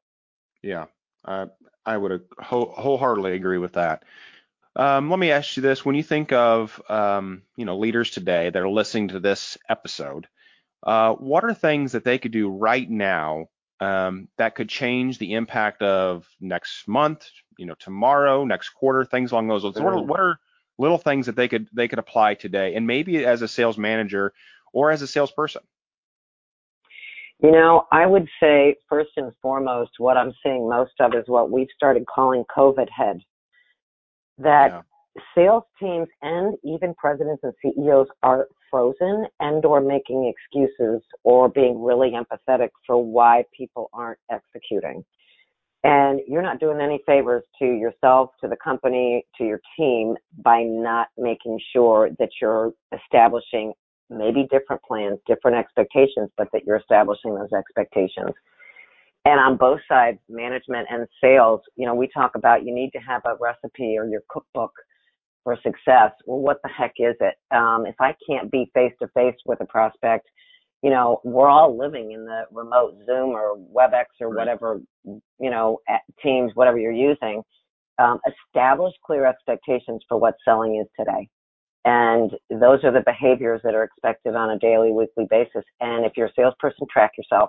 Yeah, 0.63 0.87
uh, 1.25 1.47
I 1.87 1.97
would 1.97 2.23
whole, 2.39 2.73
wholeheartedly 2.73 3.35
agree 3.35 3.59
with 3.59 3.75
that. 3.75 4.05
Um, 4.77 5.11
let 5.11 5.19
me 5.21 5.31
ask 5.31 5.57
you 5.57 5.63
this: 5.63 5.85
When 5.85 5.95
you 5.95 6.03
think 6.03 6.33
of 6.33 6.81
um, 6.89 7.43
you 7.57 7.65
know 7.65 7.79
leaders 7.79 8.11
today 8.11 8.51
that 8.51 8.61
are 8.61 8.69
listening 8.69 9.09
to 9.09 9.21
this 9.21 9.57
episode, 9.69 10.27
uh, 10.83 11.13
what 11.13 11.45
are 11.45 11.55
things 11.55 11.93
that 11.93 12.05
they 12.05 12.19
could 12.19 12.33
do 12.33 12.49
right 12.49 12.89
now 12.89 13.49
um, 13.81 14.29
that 14.39 14.55
could 14.55 14.69
change 14.69 15.19
the 15.19 15.35
impact 15.35 15.83
of 15.83 16.27
next 16.41 16.89
month, 16.89 17.29
you 17.59 17.67
know, 17.67 17.75
tomorrow, 17.79 18.45
next 18.45 18.71
quarter, 18.71 19.05
things 19.05 19.33
along 19.33 19.49
those 19.49 19.65
lines? 19.65 19.81
What 19.81 19.95
are, 19.95 19.97
Mm. 19.97 20.07
what 20.07 20.21
are 20.21 20.39
little 20.79 20.99
things 20.99 21.27
that 21.27 21.37
they 21.37 21.49
could 21.49 21.69
they 21.73 21.89
could 21.89 21.99
apply 21.99 22.35
today, 22.35 22.75
and 22.75 22.87
maybe 22.87 23.25
as 23.25 23.43
a 23.43 23.49
sales 23.49 23.79
manager 23.79 24.33
or 24.73 24.91
as 24.91 25.03
a 25.03 25.07
salesperson? 25.07 25.63
You 27.41 27.51
know, 27.51 27.87
I 27.93 28.07
would 28.07 28.29
say 28.41 28.77
first 28.89 29.11
and 29.17 29.33
foremost, 29.43 29.93
what 29.99 30.17
I'm 30.17 30.33
seeing 30.43 30.69
most 30.69 30.93
of 31.01 31.15
is 31.15 31.25
what 31.27 31.51
we've 31.51 31.69
started 31.75 32.07
calling 32.07 32.45
COVID 32.57 32.89
head. 32.91 33.21
That 34.39 34.71
Yeah. 34.71 34.83
sales 35.35 35.65
teams 35.79 36.09
and 36.23 36.57
even 36.65 36.95
presidents 36.95 37.43
and 37.43 37.53
CEOs 37.63 38.09
are 38.23 38.49
frozen 38.71 39.27
and 39.41 39.65
or 39.65 39.81
making 39.81 40.33
excuses 40.33 41.03
or 41.23 41.49
being 41.49 41.83
really 41.83 42.13
empathetic 42.13 42.71
for 42.87 43.03
why 43.03 43.45
people 43.57 43.91
aren't 43.93 44.19
executing. 44.31 45.05
And 45.85 46.21
you're 46.27 46.43
not 46.43 46.61
doing 46.61 46.81
any 46.81 47.01
favors 47.05 47.45
to 47.59 47.67
yourself, 47.67 48.31
to 48.41 48.49
the 48.49 48.57
company, 48.57 49.27
to 49.37 49.45
your 49.45 49.61
team 49.79 50.17
by 50.43 50.63
not 50.63 51.09
making 51.19 51.61
sure 51.75 52.09
that 52.19 52.31
you're 52.41 52.73
establishing 52.93 53.75
maybe 54.09 54.49
different 54.51 54.83
plans, 54.83 55.19
different 55.27 55.59
expectations, 55.59 56.31
but 56.39 56.49
that 56.55 56.63
you're 56.67 56.79
establishing 56.79 57.35
those 57.35 57.53
expectations. 57.53 58.33
And 59.27 59.39
on 59.39 59.59
both 59.59 59.81
sides, 59.87 60.19
management 60.29 60.87
and 60.91 61.07
sales, 61.23 61.61
you 61.77 61.87
know, 61.87 61.95
we 61.95 62.09
talk 62.09 62.33
about 62.35 62.65
you 62.65 62.75
need 62.75 62.91
to 62.93 62.99
have 62.99 63.23
a 63.27 63.37
recipe 63.39 63.97
or 63.99 64.07
your 64.07 64.23
cookbook 64.31 64.73
for 65.43 65.57
success. 65.57 66.13
Well, 66.27 66.41
what 66.41 66.61
the 66.63 66.71
heck 66.71 66.95
is 66.99 67.15
it? 67.21 67.35
Um, 67.55 67.85
if 67.87 67.95
I 68.01 68.15
can't 68.29 68.51
be 68.51 68.71
face 68.75 68.93
to 69.01 69.09
face 69.09 69.37
with 69.45 69.61
a 69.61 69.67
prospect, 69.67 70.27
you 70.85 70.91
know, 70.91 71.19
we're 71.25 71.49
all 71.49 71.79
living 71.79 72.13
in 72.13 72.27
the 72.27 72.43
remote 72.53 72.95
Zoom 73.07 73.31
or 73.31 73.57
WebEx 73.75 74.05
or 74.21 74.29
whatever, 74.29 74.83
you 75.05 75.51
know, 75.51 75.81
Teams, 76.23 76.53
whatever 76.55 76.79
you're 76.79 76.93
using. 76.93 77.43
Um, 77.99 78.19
establish 78.29 78.93
clear 79.03 79.25
expectations 79.25 80.03
for 80.07 80.19
what 80.19 80.35
selling 80.45 80.77
is 80.77 80.87
today. 80.99 81.31
And 81.87 82.33
those 82.51 82.85
are 82.85 82.93
the 82.93 83.03
behaviors 83.07 83.63
that 83.65 83.75
are 83.75 83.85
expected 83.85 84.35
on 84.35 84.51
a 84.51 84.59
daily, 84.59 84.93
weekly 84.93 85.27
basis. 85.31 85.65
And 85.81 86.05
if 86.05 86.13
you're 86.19 86.27
a 86.27 86.33
salesperson, 86.37 86.87
track 86.93 87.13
yourself. 87.17 87.49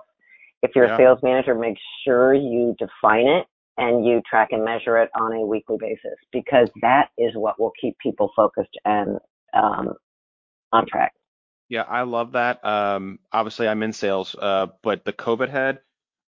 If 0.62 0.70
you're 0.74 0.86
yeah. 0.86 0.94
a 0.94 0.96
sales 0.96 1.18
manager, 1.22 1.54
make 1.54 1.76
sure 2.06 2.32
you 2.32 2.74
define 2.78 3.26
it 3.26 3.44
and 3.76 4.06
you 4.06 4.22
track 4.28 4.48
and 4.52 4.64
measure 4.64 4.96
it 4.96 5.10
on 5.14 5.34
a 5.34 5.44
weekly 5.44 5.76
basis 5.78 6.16
because 6.32 6.70
that 6.80 7.08
is 7.18 7.32
what 7.34 7.60
will 7.60 7.72
keep 7.78 7.98
people 7.98 8.30
focused 8.34 8.78
and 8.86 9.18
um, 9.52 9.92
on 10.72 10.86
track. 10.86 11.12
Yeah, 11.68 11.82
I 11.82 12.02
love 12.02 12.32
that. 12.32 12.64
Um, 12.64 13.18
obviously, 13.32 13.66
I'm 13.66 13.82
in 13.82 13.92
sales, 13.92 14.36
uh, 14.38 14.68
but 14.82 15.04
the 15.04 15.12
COVID 15.12 15.48
head, 15.48 15.80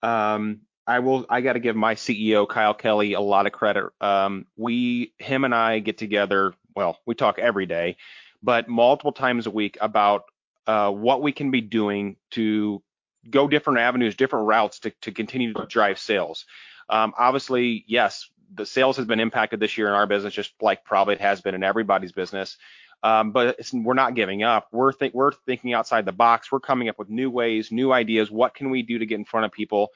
um, 0.03 0.61
I 0.87 1.01
will. 1.01 1.27
I 1.29 1.41
got 1.41 1.55
to 1.55 1.61
give 1.61 1.77
my 1.77 1.95
CEO 1.95 2.49
Kyle 2.49 2.75
Kelly 2.75 3.15
a 3.15 3.21
lot 3.21 3.47
of 3.47 3.53
credit. 3.53 3.87
Um, 4.01 4.47
we, 4.57 5.13
him 5.19 5.45
and 5.45 5.55
I, 5.55 5.79
get 5.81 5.99
together. 5.99 6.55
Well, 6.77 6.99
we 7.07 7.15
talk 7.15 7.39
every 7.39 7.67
day, 7.67 7.97
but 8.43 8.69
multiple 8.69 9.13
times 9.13 9.47
a 9.47 9.51
week 9.51 9.79
about 9.81 10.25
uh, 10.67 10.91
what 10.91 11.23
we 11.23 11.33
can 11.33 11.51
be 11.51 11.61
doing 11.61 12.17
to 12.33 12.83
go 13.29 13.49
different 13.49 13.79
avenues, 13.81 14.17
different 14.17 14.47
routes 14.47 14.81
to, 14.81 14.91
to 15.03 15.13
continue 15.13 15.53
to 15.55 15.67
drive 15.67 15.99
sales. 15.99 16.45
Um, 16.89 17.15
obviously, 17.17 17.85
yes, 17.87 18.29
the 18.55 18.67
sales 18.67 18.97
has 18.99 19.07
been 19.07 19.21
impacted 19.21 19.61
this 19.61 19.79
year 19.79 19.89
in 19.89 19.95
our 19.95 20.07
business, 20.07 20.35
just 20.35 20.53
like 20.61 20.85
probably 20.85 21.15
it 21.15 21.21
has 21.21 21.41
been 21.41 21.55
in 21.55 21.63
everybody's 21.63 22.13
business. 22.13 22.57
Um, 23.05 23.33
but 23.33 23.61
we're 23.75 23.93
not 23.93 24.15
giving 24.15 24.43
up. 24.43 24.69
We're 24.73 24.91
think 24.91 25.13
we're 25.13 25.33
thinking 25.33 25.75
outside 25.75 26.07
the 26.07 26.13
box. 26.13 26.51
We're 26.51 26.61
coming 26.61 26.89
up 26.89 26.99
with 26.99 27.11
new 27.11 27.29
ways, 27.29 27.71
new 27.71 27.93
ideas. 27.93 28.31
What 28.31 28.55
can 28.55 28.71
we 28.71 28.83
do 28.83 28.99
to 28.99 29.05
get 29.05 29.19
in 29.19 29.27
front 29.27 29.45
of 29.45 29.53
people, 29.53 29.91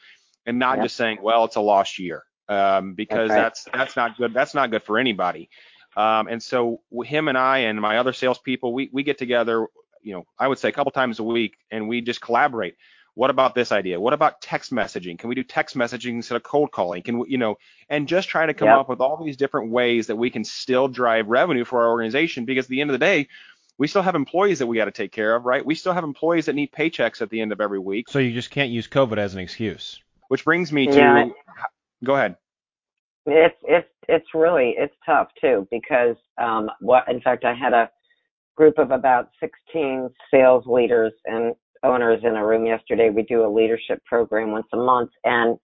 and 0.45 0.59
not 0.59 0.77
yep. 0.77 0.85
just 0.85 0.97
saying, 0.97 1.19
well, 1.23 1.47
it's 1.47 1.57
a 1.57 1.61
lost 1.63 1.99
year, 1.99 2.23
um, 2.51 2.93
because 2.93 3.31
that's, 3.31 3.67
right. 3.67 3.73
that's 3.73 3.95
that's 3.95 3.97
not 3.97 4.19
good. 4.19 4.35
That's 4.35 4.55
not 4.55 4.71
good 4.71 4.83
for 4.83 4.99
anybody. 4.99 5.49
Um, 5.97 6.29
and 6.29 6.43
so 6.43 6.83
him 7.03 7.29
and 7.29 7.39
I 7.39 7.61
and 7.61 7.81
my 7.81 7.97
other 7.97 8.13
salespeople, 8.13 8.75
we 8.75 8.91
we 8.93 9.03
get 9.05 9.17
together. 9.17 9.67
You 10.03 10.13
know, 10.13 10.27
I 10.39 10.47
would 10.47 10.59
say 10.59 10.69
a 10.69 10.73
couple 10.73 10.93
times 10.93 11.19
a 11.19 11.25
week, 11.25 11.57
and 11.71 11.89
we 11.89 12.03
just 12.03 12.21
collaborate. 12.21 12.77
What 13.19 13.31
about 13.31 13.57
this 13.57 13.73
idea? 13.73 13.99
What 13.99 14.13
about 14.13 14.41
text 14.41 14.71
messaging? 14.71 15.19
Can 15.19 15.29
we 15.29 15.35
do 15.35 15.43
text 15.43 15.77
messaging 15.77 16.13
instead 16.13 16.37
of 16.37 16.45
cold 16.45 16.71
calling? 16.71 17.03
Can 17.03 17.19
we, 17.19 17.31
you 17.31 17.37
know, 17.37 17.57
and 17.89 18.07
just 18.07 18.29
trying 18.29 18.47
to 18.47 18.55
come 18.55 18.69
yep. 18.69 18.79
up 18.79 18.89
with 18.89 19.01
all 19.01 19.21
these 19.25 19.37
different 19.37 19.73
ways 19.73 20.07
that 20.07 20.15
we 20.15 20.31
can 20.31 20.45
still 20.45 20.87
drive 20.87 21.27
revenue 21.27 21.65
for 21.65 21.81
our 21.81 21.91
organization 21.91 22.45
because 22.45 22.67
at 22.67 22.69
the 22.69 22.81
end 22.81 22.91
of 22.91 22.93
the 22.93 23.05
day, 23.05 23.27
we 23.77 23.89
still 23.89 24.03
have 24.03 24.15
employees 24.15 24.61
that 24.61 24.69
we 24.69 24.77
got 24.77 24.85
to 24.85 24.93
take 24.93 25.11
care 25.11 25.35
of, 25.35 25.47
right? 25.47 25.67
We 25.67 25.75
still 25.75 25.93
have 25.93 26.05
employees 26.05 26.47
that 26.47 26.53
need 26.53 26.71
paychecks 26.71 27.21
at 27.21 27.29
the 27.29 27.41
end 27.41 27.51
of 27.51 27.61
every 27.61 27.81
week. 27.81 28.09
So 28.09 28.21
you 28.21 28.33
just 28.33 28.53
can't 28.53 28.71
use 28.71 28.87
COVID 28.87 29.19
as 29.19 29.35
an 29.35 29.41
excuse. 29.41 30.01
Which 30.29 30.45
brings 30.45 30.71
me 30.71 30.87
to 30.87 30.97
yeah. 30.97 31.29
go 32.05 32.15
ahead. 32.15 32.37
It's 33.27 33.59
it's 33.65 33.89
it's 34.09 34.29
really 34.33 34.77
it's 34.79 34.95
tough 35.05 35.27
too 35.41 35.67
because 35.73 36.15
um 36.41 36.71
what 36.79 37.09
in 37.09 37.21
fact 37.21 37.45
I 37.45 37.53
had 37.53 37.73
a 37.73 37.91
group 38.57 38.79
of 38.79 38.93
about 38.93 39.31
16 39.41 40.09
sales 40.31 40.67
leaders 40.67 41.13
and 41.25 41.57
owners 41.83 42.21
in 42.23 42.37
a 42.37 42.45
room 42.45 42.67
yesterday. 42.67 43.11
We 43.11 43.23
do 43.23 43.45
a 43.45 43.51
leadership 43.53 44.05
program 44.05 44.53
once 44.53 44.67
a 44.73 44.77
month, 44.77 45.11
and 45.25 45.59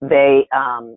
they 0.00 0.46
um, 0.54 0.96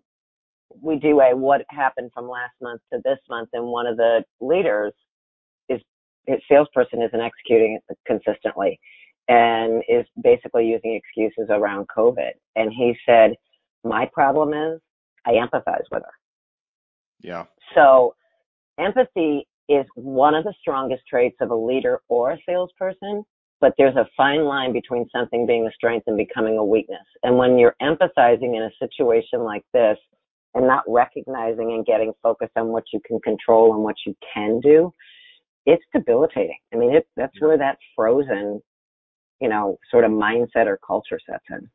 we 0.82 0.98
do 0.98 1.20
a 1.20 1.36
what 1.36 1.62
happened 1.70 2.12
from 2.14 2.30
last 2.30 2.54
month 2.62 2.82
to 2.94 3.00
this 3.04 3.20
month, 3.30 3.50
and 3.54 3.66
one 3.66 3.88
of 3.88 3.98
the 3.98 4.24
leaders 4.40 4.94
is 5.68 5.82
his 6.28 6.40
salesperson 6.50 7.02
isn't 7.02 7.20
executing 7.20 7.80
consistently 8.06 8.80
and 9.30 9.84
is 9.88 10.06
basically 10.24 10.68
using 10.68 10.96
excuses 10.96 11.50
around 11.50 11.88
COVID. 11.96 12.32
And 12.56 12.72
he 12.72 12.96
said, 13.06 13.36
My 13.84 14.10
problem 14.12 14.54
is 14.54 14.82
I 15.26 15.34
empathize 15.34 15.86
with 15.92 16.04
her. 16.04 16.14
Yeah. 17.22 17.46
So 17.76 18.16
empathy 18.80 19.48
is 19.70 19.86
one 19.96 20.34
of 20.34 20.44
the 20.44 20.54
strongest 20.60 21.04
traits 21.08 21.38
of 21.42 21.52
a 21.52 21.56
leader 21.56 22.02
or 22.10 22.32
a 22.32 22.38
salesperson 22.46 23.24
but 23.62 23.74
there's 23.78 23.96
a 23.96 24.08
fine 24.16 24.46
line 24.46 24.74
between 24.74 25.06
something 25.12 25.46
being 25.46 25.68
a 25.68 25.72
strength 25.72 26.06
and 26.08 26.18
becoming 26.18 26.58
a 26.58 26.64
weakness. 26.64 27.06
And 27.24 27.38
when 27.38 27.58
you're 27.58 27.76
emphasizing 27.82 28.56
in 28.56 28.64
a 28.64 28.72
situation 28.80 29.44
like 29.44 29.64
this 29.74 29.98
and 30.56 30.66
not 30.66 30.84
recognizing 30.88 31.74
and 31.74 31.86
getting 31.86 32.14
focused 32.24 32.54
on 32.56 32.70
what 32.70 32.84
you 32.94 33.02
can 33.06 33.20
control 33.20 33.74
and 33.74 33.84
what 33.84 33.96
you 34.06 34.16
can 34.34 34.60
do, 34.60 34.94
it's 35.66 35.84
debilitating. 35.94 36.58
I 36.74 36.78
mean, 36.78 36.96
it, 36.96 37.08
that's 37.16 37.36
mm-hmm. 37.38 37.48
where 37.48 37.58
that 37.58 37.78
frozen, 37.96 38.62
you 39.42 39.50
know, 39.50 39.78
sort 39.92 40.06
of 40.06 40.12
mindset 40.12 40.66
or 40.68 40.80
culture 40.86 41.20
sets 41.30 41.44
in. 41.50 41.70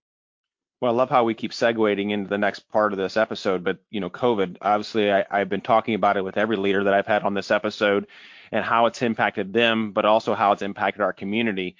Well, 0.81 0.93
I 0.93 0.95
love 0.95 1.11
how 1.11 1.25
we 1.25 1.35
keep 1.35 1.53
segueing 1.53 2.11
into 2.11 2.29
the 2.29 2.39
next 2.39 2.69
part 2.71 2.93
of 2.93 2.99
this 2.99 3.17
episode, 3.17 3.65
but 3.65 3.79
you 3.91 4.01
know, 4.01 4.11
COVID. 4.11 4.59
Obviously, 4.61 5.11
I, 5.11 5.25
I've 5.31 5.49
been 5.49 5.61
talking 5.61 5.95
about 5.95 6.17
it 6.17 6.25
with 6.25 6.37
every 6.37 6.57
leader 6.57 6.85
that 6.85 6.95
I've 6.95 7.07
had 7.07 7.23
on 7.23 7.35
this 7.35 7.51
episode, 7.51 8.07
and 8.53 8.65
how 8.65 8.87
it's 8.87 9.01
impacted 9.01 9.53
them, 9.53 9.93
but 9.93 10.05
also 10.05 10.35
how 10.35 10.53
it's 10.53 10.63
impacted 10.63 11.01
our 11.01 11.13
community. 11.13 11.77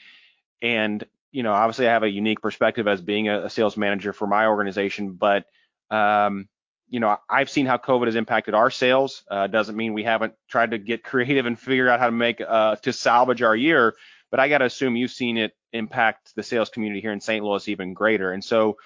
And 0.63 1.05
you 1.33 1.43
know, 1.43 1.53
obviously, 1.53 1.89
I 1.89 1.93
have 1.93 2.05
a 2.05 2.11
unique 2.11 2.41
perspective 2.41 2.89
as 2.89 3.03
being 3.03 3.29
a, 3.29 3.45
a 3.47 3.51
sales 3.51 3.77
manager 3.77 4.13
for 4.13 4.27
my 4.27 4.47
organization, 4.47 5.13
but 5.13 5.45
um, 5.91 6.49
you 6.89 7.01
know, 7.01 7.19
I've 7.29 7.51
seen 7.51 7.67
how 7.67 7.77
COVID 7.77 8.07
has 8.07 8.15
impacted 8.15 8.55
our 8.55 8.71
sales. 8.71 9.25
Uh, 9.29 9.49
doesn't 9.49 9.77
mean 9.77 9.95
we 9.95 10.05
haven't 10.05 10.35
tried 10.49 10.71
to 10.71 10.79
get 10.79 11.03
creative 11.03 11.45
and 11.45 11.59
figure 11.59 11.89
out 11.89 11.99
how 11.99 12.07
to 12.07 12.13
make 12.13 12.41
uh, 12.41 12.77
to 12.77 12.93
salvage 12.93 13.43
our 13.43 13.57
year, 13.57 13.97
but 14.31 14.41
I 14.41 14.49
got 14.49 14.59
to 14.59 14.65
assume 14.65 14.97
you've 14.97 15.11
seen 15.11 15.37
it 15.37 15.53
impact 15.73 16.35
the 16.35 16.43
sales 16.43 16.71
community 16.71 17.01
here 17.01 17.13
in 17.13 17.21
St. 17.21 17.45
Louis 17.45 17.69
even 17.69 17.95
greater. 17.95 18.33
And 18.33 18.45
so, 18.45 18.77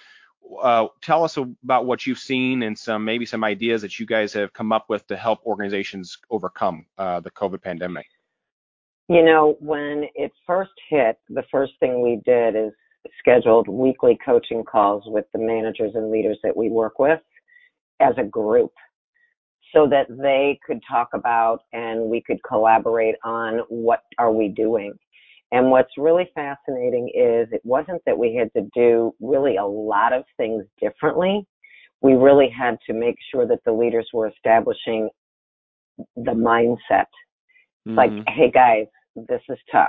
uh, 0.62 0.86
tell 1.02 1.24
us 1.24 1.36
about 1.36 1.86
what 1.86 2.06
you've 2.06 2.18
seen 2.18 2.62
and 2.62 2.78
some 2.78 3.04
maybe 3.04 3.26
some 3.26 3.44
ideas 3.44 3.82
that 3.82 3.98
you 3.98 4.06
guys 4.06 4.32
have 4.32 4.52
come 4.52 4.72
up 4.72 4.86
with 4.88 5.06
to 5.06 5.16
help 5.16 5.44
organizations 5.44 6.16
overcome 6.30 6.86
uh, 6.96 7.20
the 7.20 7.30
COVID 7.30 7.62
pandemic. 7.62 8.06
You 9.08 9.24
know, 9.24 9.56
when 9.60 10.06
it 10.14 10.32
first 10.46 10.72
hit, 10.88 11.18
the 11.28 11.44
first 11.50 11.72
thing 11.80 12.02
we 12.02 12.20
did 12.24 12.56
is 12.56 12.72
scheduled 13.18 13.68
weekly 13.68 14.18
coaching 14.24 14.64
calls 14.64 15.04
with 15.06 15.24
the 15.32 15.38
managers 15.38 15.92
and 15.94 16.10
leaders 16.10 16.38
that 16.42 16.56
we 16.56 16.68
work 16.68 16.98
with 16.98 17.20
as 18.00 18.14
a 18.18 18.24
group 18.24 18.72
so 19.74 19.86
that 19.88 20.06
they 20.08 20.58
could 20.66 20.80
talk 20.88 21.08
about 21.14 21.60
and 21.72 22.00
we 22.02 22.22
could 22.22 22.42
collaborate 22.46 23.16
on 23.24 23.60
what 23.68 24.02
are 24.18 24.32
we 24.32 24.48
doing 24.48 24.92
and 25.52 25.70
what's 25.70 25.90
really 25.96 26.30
fascinating 26.34 27.08
is 27.08 27.48
it 27.52 27.62
wasn't 27.64 28.02
that 28.04 28.18
we 28.18 28.34
had 28.34 28.52
to 28.52 28.68
do 28.74 29.14
really 29.20 29.56
a 29.56 29.64
lot 29.64 30.12
of 30.12 30.24
things 30.36 30.64
differently. 30.80 31.46
We 32.02 32.14
really 32.14 32.50
had 32.50 32.76
to 32.86 32.92
make 32.92 33.16
sure 33.32 33.46
that 33.46 33.60
the 33.64 33.72
leaders 33.72 34.08
were 34.12 34.28
establishing 34.28 35.08
the 36.16 36.32
mindset. 36.32 37.06
Mm-hmm. 37.86 37.94
Like, 37.96 38.10
hey 38.28 38.50
guys, 38.50 38.86
this 39.16 39.40
is 39.48 39.58
tough. 39.72 39.88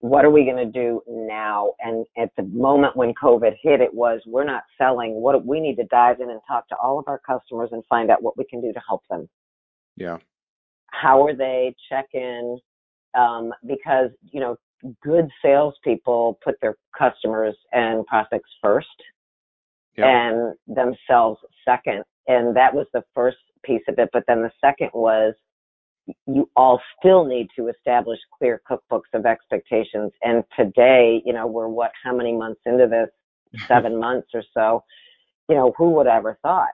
What 0.00 0.24
are 0.24 0.30
we 0.30 0.44
going 0.44 0.56
to 0.56 0.66
do 0.66 1.00
now? 1.08 1.72
And 1.80 2.04
at 2.18 2.30
the 2.36 2.42
moment 2.42 2.96
when 2.96 3.14
COVID 3.14 3.52
hit, 3.62 3.80
it 3.80 3.94
was 3.94 4.20
we're 4.26 4.44
not 4.44 4.64
selling. 4.76 5.14
What 5.14 5.46
we 5.46 5.60
need 5.60 5.76
to 5.76 5.84
dive 5.84 6.20
in 6.20 6.28
and 6.28 6.40
talk 6.46 6.68
to 6.68 6.76
all 6.76 6.98
of 6.98 7.04
our 7.06 7.20
customers 7.26 7.70
and 7.72 7.82
find 7.88 8.10
out 8.10 8.22
what 8.22 8.36
we 8.36 8.44
can 8.44 8.60
do 8.60 8.72
to 8.72 8.80
help 8.86 9.02
them. 9.08 9.28
Yeah. 9.96 10.18
How 10.88 11.24
are 11.24 11.34
they? 11.34 11.74
Check 11.88 12.06
in 12.12 12.58
um, 13.18 13.52
because 13.66 14.10
you 14.30 14.40
know 14.40 14.56
good 15.02 15.28
salespeople 15.42 16.38
put 16.44 16.56
their 16.60 16.76
customers 16.96 17.56
and 17.72 18.04
prospects 18.06 18.50
first 18.60 18.88
yep. 19.96 20.06
and 20.06 20.54
themselves 20.66 21.40
second, 21.64 22.04
and 22.26 22.56
that 22.56 22.74
was 22.74 22.86
the 22.92 23.02
first 23.14 23.38
piece 23.64 23.82
of 23.88 23.98
it. 23.98 24.08
But 24.12 24.24
then 24.26 24.42
the 24.42 24.50
second 24.60 24.90
was 24.94 25.34
you 26.26 26.50
all 26.56 26.80
still 26.98 27.24
need 27.24 27.48
to 27.56 27.68
establish 27.68 28.18
clear 28.36 28.60
cookbooks 28.68 29.12
of 29.14 29.26
expectations. 29.26 30.12
And 30.22 30.44
today, 30.56 31.22
you 31.24 31.32
know, 31.32 31.46
we're 31.46 31.68
what, 31.68 31.92
how 32.02 32.14
many 32.14 32.32
months 32.32 32.60
into 32.66 32.86
this? 32.88 33.08
Seven 33.68 33.98
months 33.98 34.28
or 34.34 34.42
so. 34.54 34.82
You 35.48 35.56
know, 35.56 35.74
who 35.76 35.90
would 35.90 36.06
ever 36.06 36.38
thought? 36.42 36.70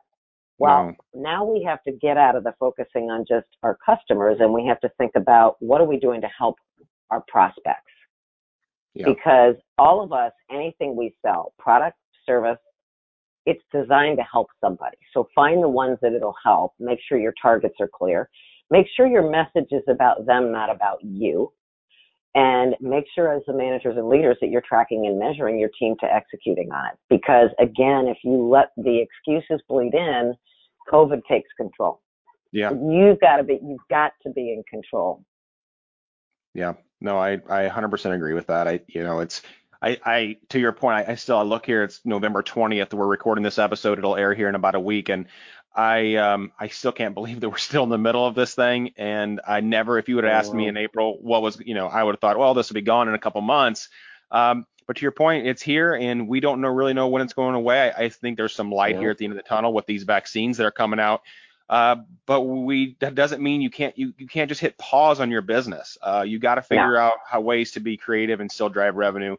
Well, 0.59 0.97
no. 1.15 1.23
now 1.23 1.45
we 1.45 1.63
have 1.65 1.83
to 1.85 1.93
get 1.93 2.17
out 2.17 2.35
of 2.35 2.45
the 2.45 2.53
focusing 2.59 3.11
on 3.11 3.25
just 3.29 3.47
our 3.63 3.79
customers 3.85 4.39
and 4.41 4.53
we 4.53 4.67
have 4.67 4.81
to 4.81 4.91
think 4.99 5.13
about 5.17 5.57
what 5.61 5.81
are 5.81 5.87
we 5.87 5.99
doing 5.99 6.21
to 6.21 6.29
help 6.37 6.57
our 7.11 7.23
prospects. 7.29 7.83
Yeah. 8.95 9.07
Because 9.07 9.55
all 9.79 10.03
of 10.03 10.13
us, 10.13 10.33
anything 10.51 10.97
we 10.97 11.15
sell, 11.23 11.53
product, 11.59 11.97
service, 12.27 12.59
it's 13.47 13.63
designed 13.73 14.19
to 14.19 14.25
help 14.31 14.49
somebody. 14.61 14.99
So 15.15 15.29
find 15.35 15.63
the 15.63 15.69
ones 15.69 15.99
that 16.03 16.13
it'll 16.13 16.35
help. 16.45 16.73
Make 16.79 16.99
sure 17.09 17.19
your 17.19 17.35
targets 17.41 17.77
are 17.81 17.89
clear. 17.93 18.29
Make 18.71 18.87
sure 18.95 19.07
your 19.07 19.31
message 19.31 19.69
is 19.71 19.83
about 19.89 20.27
them, 20.27 20.53
not 20.53 20.71
about 20.71 20.99
you. 21.03 21.53
And 22.39 22.77
make 22.81 23.05
sure 23.17 23.35
as 23.35 23.43
the 23.49 23.53
managers 23.53 23.97
and 23.97 24.09
leaders 24.09 24.37
that 24.41 24.49
you're 24.49 24.63
tracking 24.63 25.07
and 25.07 25.19
measuring 25.19 25.59
your 25.59 25.71
team 25.77 25.97
to 25.99 26.07
executing 26.07 26.71
on 26.71 26.87
it. 26.87 26.99
Because 27.11 27.51
again, 27.59 28.07
if 28.07 28.19
you 28.23 28.49
let 28.49 28.71
the 28.77 29.03
excuses 29.03 29.61
bleed 29.69 29.93
in, 29.93 30.35
COVID 30.89 31.23
takes 31.29 31.49
control. 31.57 32.01
Yeah. 32.53 32.71
You've 32.71 33.19
got 33.19 33.39
to 33.39 33.43
be 33.43 33.59
you've 33.61 33.81
got 33.91 34.13
to 34.23 34.31
be 34.31 34.53
in 34.53 34.63
control. 34.71 35.25
Yeah. 36.55 36.75
No, 37.01 37.19
I 37.19 37.41
I 37.49 37.69
100% 37.69 38.15
agree 38.15 38.35
with 38.35 38.47
that. 38.47 38.69
I 38.69 38.83
you 38.87 39.03
know 39.03 39.19
it's 39.19 39.43
I, 39.83 39.99
I 40.05 40.37
to 40.51 40.61
your 40.61 40.73
point, 40.73 41.09
I, 41.09 41.13
I 41.13 41.15
still 41.17 41.39
I 41.39 41.43
look 41.43 41.67
here. 41.67 41.83
It's 41.83 42.01
November 42.05 42.45
20th. 42.45 42.95
We're 42.95 43.07
recording 43.09 43.43
this 43.43 43.59
episode. 43.59 43.99
It'll 43.99 44.17
air 44.17 44.33
here 44.33 44.49
in 44.49 44.55
about 44.55 44.77
a 44.77 44.81
week, 44.81 45.09
and 45.09 45.27
I 45.75 46.17
um 46.17 46.53
I 46.59 46.69
still 46.69 46.93
can't 46.93 47.15
believe 47.15 47.41
that 47.41 47.49
we're 47.49 47.57
still 47.59 47.85
in 47.85 47.91
the 47.91 47.99
middle 47.99 48.27
of 48.27 48.35
this 48.35 48.55
thing. 48.55 48.93
And 48.97 49.41
I 49.47 49.61
never, 49.61 49.99
if 49.99 50.09
you 50.09 50.17
would 50.17 50.25
have 50.25 50.33
asked 50.33 50.55
me 50.55 50.69
in 50.69 50.77
April 50.77 51.19
what 51.21 51.43
was, 51.43 51.61
you 51.65 51.75
know, 51.75 51.87
I 51.87 52.03
would 52.03 52.15
have 52.15 52.21
thought, 52.21 52.39
well, 52.39 52.55
this 52.55 52.69
will 52.69 52.75
be 52.75 52.83
gone 52.83 53.09
in 53.09 53.15
a 53.15 53.19
couple 53.19 53.41
months. 53.41 53.89
Um, 54.31 54.67
but 54.87 54.97
to 54.97 55.03
your 55.03 55.13
point, 55.13 55.47
it's 55.47 55.61
here, 55.61 55.95
and 55.95 56.27
we 56.27 56.41
don't 56.41 56.63
know 56.63 56.69
really 56.69 56.95
know 56.95 57.09
when 57.09 57.21
it's 57.21 57.35
going 57.35 57.55
away. 57.55 57.93
I, 57.93 58.05
I 58.05 58.09
think 58.09 58.39
there's 58.39 58.55
some 58.55 58.73
light 58.73 58.95
yeah. 58.95 59.01
here 59.03 59.11
at 59.11 59.19
the 59.19 59.27
end 59.27 59.33
of 59.33 59.37
the 59.37 59.43
tunnel 59.43 59.73
with 59.73 59.85
these 59.85 60.05
vaccines 60.05 60.57
that 60.57 60.65
are 60.65 60.71
coming 60.71 60.99
out. 60.99 61.23
Uh, 61.69 61.97
but 62.25 62.41
we 62.41 62.97
that 63.01 63.15
doesn't 63.15 63.43
mean 63.43 63.61
you 63.61 63.69
can't 63.69 63.97
you, 63.99 64.15
you 64.17 64.27
can't 64.27 64.49
just 64.49 64.63
hit 64.63 64.79
pause 64.79 65.21
on 65.21 65.31
your 65.31 65.43
business. 65.43 65.99
Uh, 66.01 66.25
you 66.27 66.39
got 66.39 66.55
to 66.55 66.63
figure 66.63 66.95
yeah. 66.95 67.07
out 67.07 67.15
how 67.27 67.43
ways 67.43 67.73
to 67.73 67.81
be 67.81 67.99
creative 67.99 68.41
and 68.41 68.51
still 68.51 68.71
drive 68.71 68.97
revenue. 68.97 69.37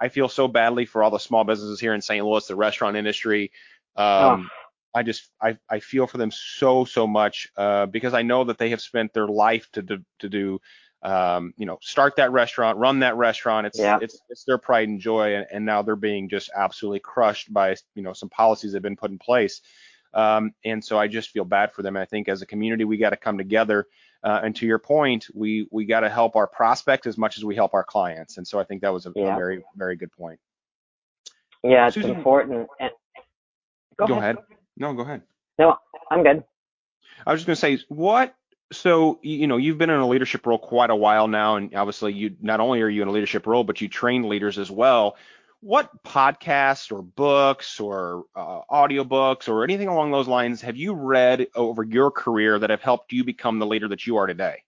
I 0.00 0.08
feel 0.08 0.28
so 0.28 0.48
badly 0.48 0.86
for 0.86 1.02
all 1.02 1.10
the 1.10 1.18
small 1.18 1.44
businesses 1.44 1.78
here 1.78 1.94
in 1.94 2.02
St. 2.02 2.24
Louis, 2.24 2.46
the 2.46 2.56
restaurant 2.56 2.96
industry. 2.96 3.52
Um, 3.96 4.06
oh. 4.06 4.46
I 4.94 5.02
just 5.02 5.30
I, 5.40 5.58
I 5.70 5.80
feel 5.80 6.06
for 6.06 6.18
them 6.18 6.30
so 6.30 6.84
so 6.84 7.06
much 7.06 7.48
uh, 7.56 7.86
because 7.86 8.14
I 8.14 8.22
know 8.22 8.44
that 8.44 8.58
they 8.58 8.70
have 8.70 8.80
spent 8.80 9.12
their 9.12 9.28
life 9.28 9.68
to 9.72 9.82
to, 9.82 10.04
to 10.20 10.28
do 10.28 10.60
um, 11.02 11.52
you 11.56 11.66
know 11.66 11.78
start 11.80 12.16
that 12.16 12.32
restaurant, 12.32 12.78
run 12.78 13.00
that 13.00 13.16
restaurant. 13.16 13.66
It's 13.66 13.78
yeah. 13.78 13.98
it's 14.00 14.18
it's 14.28 14.44
their 14.44 14.58
pride 14.58 14.88
and 14.88 15.00
joy, 15.00 15.36
and, 15.36 15.46
and 15.52 15.64
now 15.64 15.82
they're 15.82 15.96
being 15.96 16.28
just 16.28 16.50
absolutely 16.56 17.00
crushed 17.00 17.52
by 17.52 17.76
you 17.94 18.02
know 18.02 18.12
some 18.12 18.28
policies 18.28 18.72
that 18.72 18.76
have 18.76 18.82
been 18.82 18.96
put 18.96 19.10
in 19.10 19.18
place. 19.18 19.60
Um, 20.14 20.52
and 20.64 20.82
so 20.82 20.98
I 20.98 21.06
just 21.06 21.30
feel 21.30 21.44
bad 21.44 21.72
for 21.72 21.82
them. 21.82 21.96
I 21.96 22.06
think 22.06 22.28
as 22.28 22.40
a 22.42 22.46
community 22.46 22.84
we 22.84 22.96
got 22.96 23.10
to 23.10 23.16
come 23.16 23.38
together. 23.38 23.86
Uh, 24.24 24.40
and 24.42 24.56
to 24.56 24.66
your 24.66 24.80
point, 24.80 25.26
we 25.32 25.68
we 25.70 25.84
got 25.84 26.00
to 26.00 26.08
help 26.08 26.34
our 26.34 26.48
prospects 26.48 27.06
as 27.06 27.16
much 27.16 27.38
as 27.38 27.44
we 27.44 27.54
help 27.54 27.72
our 27.74 27.84
clients. 27.84 28.36
And 28.36 28.46
so 28.46 28.58
I 28.58 28.64
think 28.64 28.82
that 28.82 28.92
was 28.92 29.06
a, 29.06 29.12
yeah. 29.14 29.34
a 29.34 29.36
very 29.36 29.62
very 29.76 29.94
good 29.94 30.10
point. 30.10 30.40
Yeah, 31.62 31.86
it's 31.86 31.94
Susan, 31.94 32.10
important. 32.10 32.68
And, 32.80 32.90
go, 33.96 34.06
go 34.06 34.14
ahead. 34.14 34.36
ahead. 34.36 34.57
No, 34.78 34.94
go 34.94 35.02
ahead. 35.02 35.22
No, 35.58 35.74
I'm 36.10 36.22
good. 36.22 36.44
I 37.26 37.32
was 37.32 37.44
just 37.44 37.46
going 37.46 37.76
to 37.76 37.82
say, 37.82 37.84
what? 37.88 38.34
So, 38.70 39.18
you 39.22 39.46
know, 39.46 39.56
you've 39.56 39.78
been 39.78 39.90
in 39.90 39.98
a 39.98 40.08
leadership 40.08 40.46
role 40.46 40.58
quite 40.58 40.90
a 40.90 40.96
while 40.96 41.26
now, 41.26 41.56
and 41.56 41.74
obviously, 41.74 42.12
you 42.12 42.36
not 42.40 42.60
only 42.60 42.80
are 42.82 42.88
you 42.88 43.02
in 43.02 43.08
a 43.08 43.10
leadership 43.10 43.46
role, 43.46 43.64
but 43.64 43.80
you 43.80 43.88
train 43.88 44.28
leaders 44.28 44.58
as 44.58 44.70
well. 44.70 45.16
What 45.60 46.04
podcasts 46.04 46.92
or 46.92 47.02
books 47.02 47.80
or 47.80 48.24
uh, 48.36 48.60
audiobooks 48.70 49.48
or 49.48 49.64
anything 49.64 49.88
along 49.88 50.12
those 50.12 50.28
lines 50.28 50.60
have 50.62 50.76
you 50.76 50.92
read 50.92 51.48
over 51.56 51.82
your 51.82 52.10
career 52.12 52.58
that 52.58 52.70
have 52.70 52.82
helped 52.82 53.12
you 53.12 53.24
become 53.24 53.58
the 53.58 53.66
leader 53.66 53.88
that 53.88 54.06
you 54.06 54.18
are 54.18 54.26
today? 54.26 54.62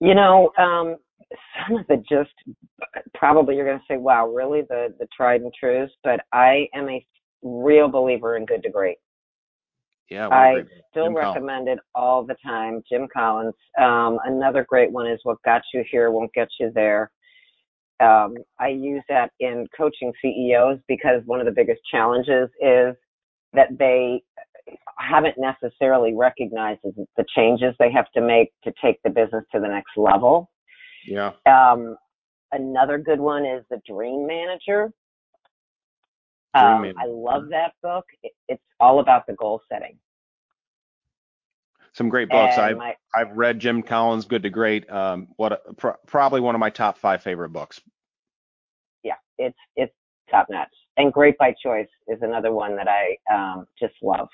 You 0.00 0.14
know, 0.14 0.50
um, 0.56 0.96
some 1.68 1.76
of 1.78 1.86
it 1.90 2.02
just 2.08 2.30
probably 3.14 3.56
you're 3.56 3.66
going 3.66 3.78
to 3.78 3.84
say, 3.86 3.98
"Wow, 3.98 4.28
really?" 4.28 4.62
The 4.62 4.94
the 4.98 5.06
tried 5.14 5.42
and 5.42 5.52
trues. 5.52 5.90
But 6.02 6.20
I 6.32 6.68
am 6.72 6.88
a 6.88 7.04
real 7.42 7.88
believer 7.88 8.36
in 8.36 8.46
Good 8.46 8.62
to 8.64 8.70
Great. 8.70 8.96
Yeah, 10.10 10.28
I 10.28 10.62
still 10.90 11.06
Jim 11.06 11.16
recommend 11.16 11.66
Collins. 11.66 11.68
it 11.68 11.78
all 11.94 12.24
the 12.24 12.36
time. 12.44 12.82
Jim 12.90 13.08
Collins. 13.12 13.54
Um, 13.80 14.18
another 14.24 14.66
great 14.68 14.92
one 14.92 15.06
is 15.06 15.18
What 15.22 15.38
Got 15.44 15.62
You 15.72 15.84
Here 15.90 16.10
Won't 16.10 16.32
Get 16.34 16.48
You 16.60 16.70
There. 16.74 17.10
Um, 18.00 18.34
I 18.58 18.68
use 18.68 19.02
that 19.08 19.30
in 19.40 19.66
coaching 19.76 20.12
CEOs 20.20 20.78
because 20.88 21.22
one 21.24 21.40
of 21.40 21.46
the 21.46 21.52
biggest 21.52 21.80
challenges 21.90 22.50
is 22.60 22.94
that 23.54 23.68
they 23.78 24.22
haven't 24.98 25.36
necessarily 25.38 26.14
recognized 26.14 26.80
the 26.84 27.24
changes 27.34 27.74
they 27.78 27.90
have 27.90 28.10
to 28.14 28.20
make 28.20 28.52
to 28.64 28.72
take 28.82 28.96
the 29.04 29.10
business 29.10 29.44
to 29.52 29.60
the 29.60 29.68
next 29.68 29.96
level. 29.96 30.50
Yeah. 31.06 31.32
Um, 31.46 31.96
another 32.52 32.98
good 32.98 33.20
one 33.20 33.44
is 33.44 33.64
The 33.70 33.80
Dream 33.86 34.26
Manager. 34.26 34.92
Um, 36.54 36.92
I 36.98 37.06
love 37.06 37.48
that 37.50 37.72
book. 37.82 38.04
It, 38.22 38.32
it's 38.48 38.62
all 38.78 39.00
about 39.00 39.26
the 39.26 39.32
goal 39.34 39.62
setting. 39.70 39.96
Some 41.94 42.08
great 42.08 42.30
books. 42.30 42.56
I've 42.56 42.78
my, 42.78 42.94
I've 43.14 43.32
read 43.32 43.58
Jim 43.58 43.82
Collins' 43.82 44.24
Good 44.24 44.42
to 44.44 44.50
Great. 44.50 44.90
Um, 44.90 45.28
what 45.36 45.52
a, 45.52 45.74
pr- 45.76 45.90
probably 46.06 46.40
one 46.40 46.54
of 46.54 46.58
my 46.58 46.70
top 46.70 46.96
five 46.96 47.22
favorite 47.22 47.50
books. 47.50 47.80
Yeah, 49.02 49.14
it's 49.38 49.56
it's 49.76 49.92
top 50.30 50.46
notch. 50.50 50.68
And 50.96 51.12
Great 51.12 51.36
by 51.38 51.54
Choice 51.62 51.88
is 52.08 52.18
another 52.22 52.52
one 52.52 52.76
that 52.76 52.88
I 52.88 53.16
um, 53.32 53.66
just 53.78 53.94
love. 54.02 54.28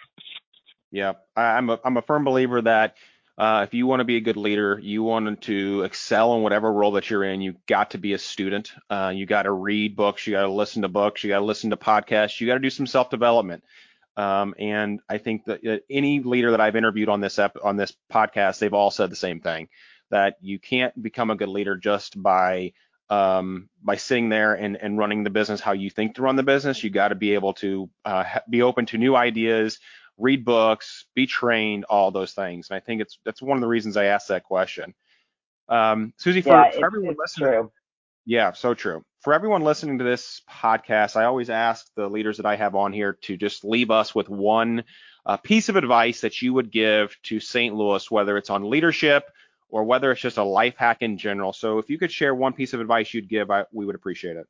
Yeah, 0.91 1.15
I, 1.37 1.57
I'm 1.57 1.71
a 1.71 1.81
I'm 1.85 1.97
a 1.97 2.03
firm 2.03 2.25
believer 2.25 2.63
that 2.63 2.95
uh, 3.39 3.63
if 3.67 3.73
you 3.73 3.87
want 3.87 4.01
to 4.01 4.05
be 4.05 4.17
a 4.17 4.21
good 4.21 4.37
leader, 4.37 4.81
you 4.83 5.05
want 5.05 5.43
to 5.43 5.83
excel 5.83 6.35
in 6.35 6.43
whatever 6.43 6.73
role 6.73 6.93
that 6.93 7.09
you're 7.09 7.23
in, 7.23 7.41
you 7.41 7.55
got 7.67 7.93
to 7.93 7.99
be 7.99 8.13
a 8.13 8.19
student. 8.19 8.73
Uh, 8.91 9.13
you 9.15 9.27
got 9.27 9.45
to 9.45 9.53
read 9.53 9.95
books, 9.95 10.27
you 10.27 10.33
got 10.33 10.43
to 10.43 10.51
listen 10.51 10.83
to 10.83 10.89
books, 10.89 11.23
you 11.23 11.29
got 11.29 11.39
to 11.39 11.45
listen 11.45 11.71
to 11.71 11.77
podcasts, 11.77 12.41
you 12.41 12.49
got 12.49 12.55
to 12.55 12.61
do 12.61 12.69
some 12.71 12.87
self 12.87 13.11
development. 13.11 13.63
Um, 14.17 14.57
and 14.59 14.99
I 15.09 15.19
think 15.19 15.45
that 15.45 15.85
any 15.89 16.19
leader 16.19 16.51
that 16.51 16.61
I've 16.61 16.75
interviewed 16.75 17.09
on 17.09 17.21
this 17.21 17.39
ep- 17.39 17.63
on 17.63 17.77
this 17.77 17.97
podcast, 18.13 18.59
they've 18.59 18.75
all 18.75 18.91
said 18.91 19.09
the 19.09 19.17
same 19.17 19.41
thing 19.41 19.69
that 20.11 20.37
you 20.41 20.59
can't 20.59 21.01
become 21.01 21.31
a 21.31 21.37
good 21.37 21.49
leader 21.49 21.77
just 21.77 22.21
by 22.21 22.73
um, 23.11 23.69
by 23.83 23.97
sitting 23.97 24.29
there 24.29 24.55
and, 24.55 24.77
and 24.77 24.99
running 24.99 25.23
the 25.23 25.31
business 25.31 25.61
how 25.61 25.73
you 25.73 25.91
think 25.91 26.17
to 26.17 26.23
run 26.23 26.35
the 26.35 26.43
business. 26.43 26.83
You 26.83 26.91
got 26.91 27.09
to 27.09 27.15
be 27.15 27.35
able 27.35 27.55
to 27.55 27.89
uh, 28.05 28.25
be 28.51 28.63
open 28.63 28.87
to 28.87 28.99
new 28.99 29.15
ideas, 29.15 29.79
read 30.19 30.45
books, 30.45 31.07
be 31.15 31.27
trained, 31.27 31.85
all 31.85 32.11
those 32.11 32.33
things. 32.33 32.69
And 32.71 32.77
I 32.77 32.81
think 32.81 33.01
it's 33.01 33.19
that's 33.25 33.41
one 33.41 33.57
of 33.57 33.63
the 33.63 33.69
reasons 33.69 33.97
I 33.97 34.07
asked 34.07 34.29
that 34.29 34.45
question. 34.45 34.95
Um, 35.69 36.13
Susie, 36.17 36.41
for, 36.41 36.51
yeah, 36.51 36.71
for 36.71 36.87
everyone 36.87 37.17
listening, 37.19 37.51
true. 37.51 37.73
yeah, 38.27 38.53
so 38.53 38.75
true. 38.75 39.05
For 39.21 39.35
everyone 39.35 39.63
listening 39.63 39.99
to 39.99 40.05
this 40.05 40.43
podcast, 40.51 41.17
I 41.17 41.25
always 41.25 41.51
ask 41.51 41.87
the 41.95 42.09
leaders 42.09 42.37
that 42.39 42.47
I 42.47 42.57
have 42.57 42.75
on 42.75 42.93
here 42.93 43.19
to 43.23 43.37
just 43.37 43.65
leave 43.65 43.91
us 43.91 44.15
with 44.15 44.29
one 44.29 44.85
uh, 45.27 45.37
piece 45.37 45.69
of 45.69 45.77
advice 45.77 46.21
that 46.23 46.41
you 46.41 46.55
would 46.55 46.71
give 46.71 47.17
to 47.25 47.41
St. 47.41 47.75
Louis, 47.75 48.11
whether 48.11 48.37
it's 48.37 48.51
on 48.51 48.71
leadership 48.71 49.25
or 49.69 49.85
whether 49.85 50.11
it's 50.11 50.21
just 50.21 50.39
a 50.39 50.43
life 50.43 50.77
hack 50.77 51.03
in 51.03 51.19
general. 51.19 51.53
So 51.53 51.79
if 51.79 51.91
you 51.91 51.99
could 51.99 52.11
share 52.11 52.35
one 52.35 52.55
piece 52.55 52.73
of 52.73 52.81
advice 52.81 53.13
you'd 53.13 53.29
give, 53.29 53.51
I, 53.51 53.65
we 53.73 53.85
would 53.85 53.95
appreciate 53.95 54.37
it. 54.37 54.47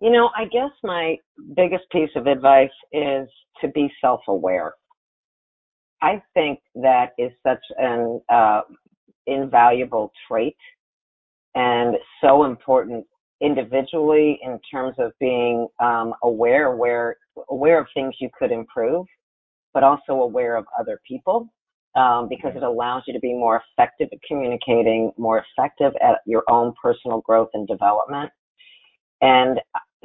You 0.00 0.10
know, 0.10 0.30
I 0.36 0.44
guess 0.46 0.70
my 0.82 1.16
biggest 1.56 1.84
piece 1.90 2.10
of 2.16 2.26
advice 2.26 2.70
is 2.92 3.28
to 3.60 3.68
be 3.68 3.90
self-aware. 4.00 4.74
I 6.02 6.22
think 6.34 6.60
that 6.74 7.12
is 7.18 7.32
such 7.46 7.62
an 7.78 8.20
uh, 8.30 8.62
invaluable 9.26 10.12
trait 10.28 10.56
and 11.54 11.96
so 12.20 12.44
important 12.44 13.06
individually 13.40 14.38
in 14.42 14.58
terms 14.70 14.94
of 14.98 15.12
being 15.20 15.66
um, 15.80 16.14
aware, 16.22 16.72
aware, 16.72 17.16
aware 17.50 17.80
of 17.80 17.86
things 17.94 18.14
you 18.20 18.28
could 18.38 18.50
improve, 18.50 19.06
but 19.72 19.82
also 19.82 20.12
aware 20.12 20.56
of 20.56 20.66
other 20.78 21.00
people 21.06 21.48
um, 21.94 22.28
because 22.28 22.52
it 22.56 22.62
allows 22.62 23.02
you 23.06 23.14
to 23.14 23.20
be 23.20 23.32
more 23.32 23.62
effective 23.78 24.08
at 24.12 24.18
communicating, 24.26 25.12
more 25.16 25.44
effective 25.58 25.92
at 26.02 26.18
your 26.26 26.42
own 26.48 26.74
personal 26.80 27.20
growth 27.20 27.50
and 27.54 27.66
development. 27.68 28.30
And 29.20 29.60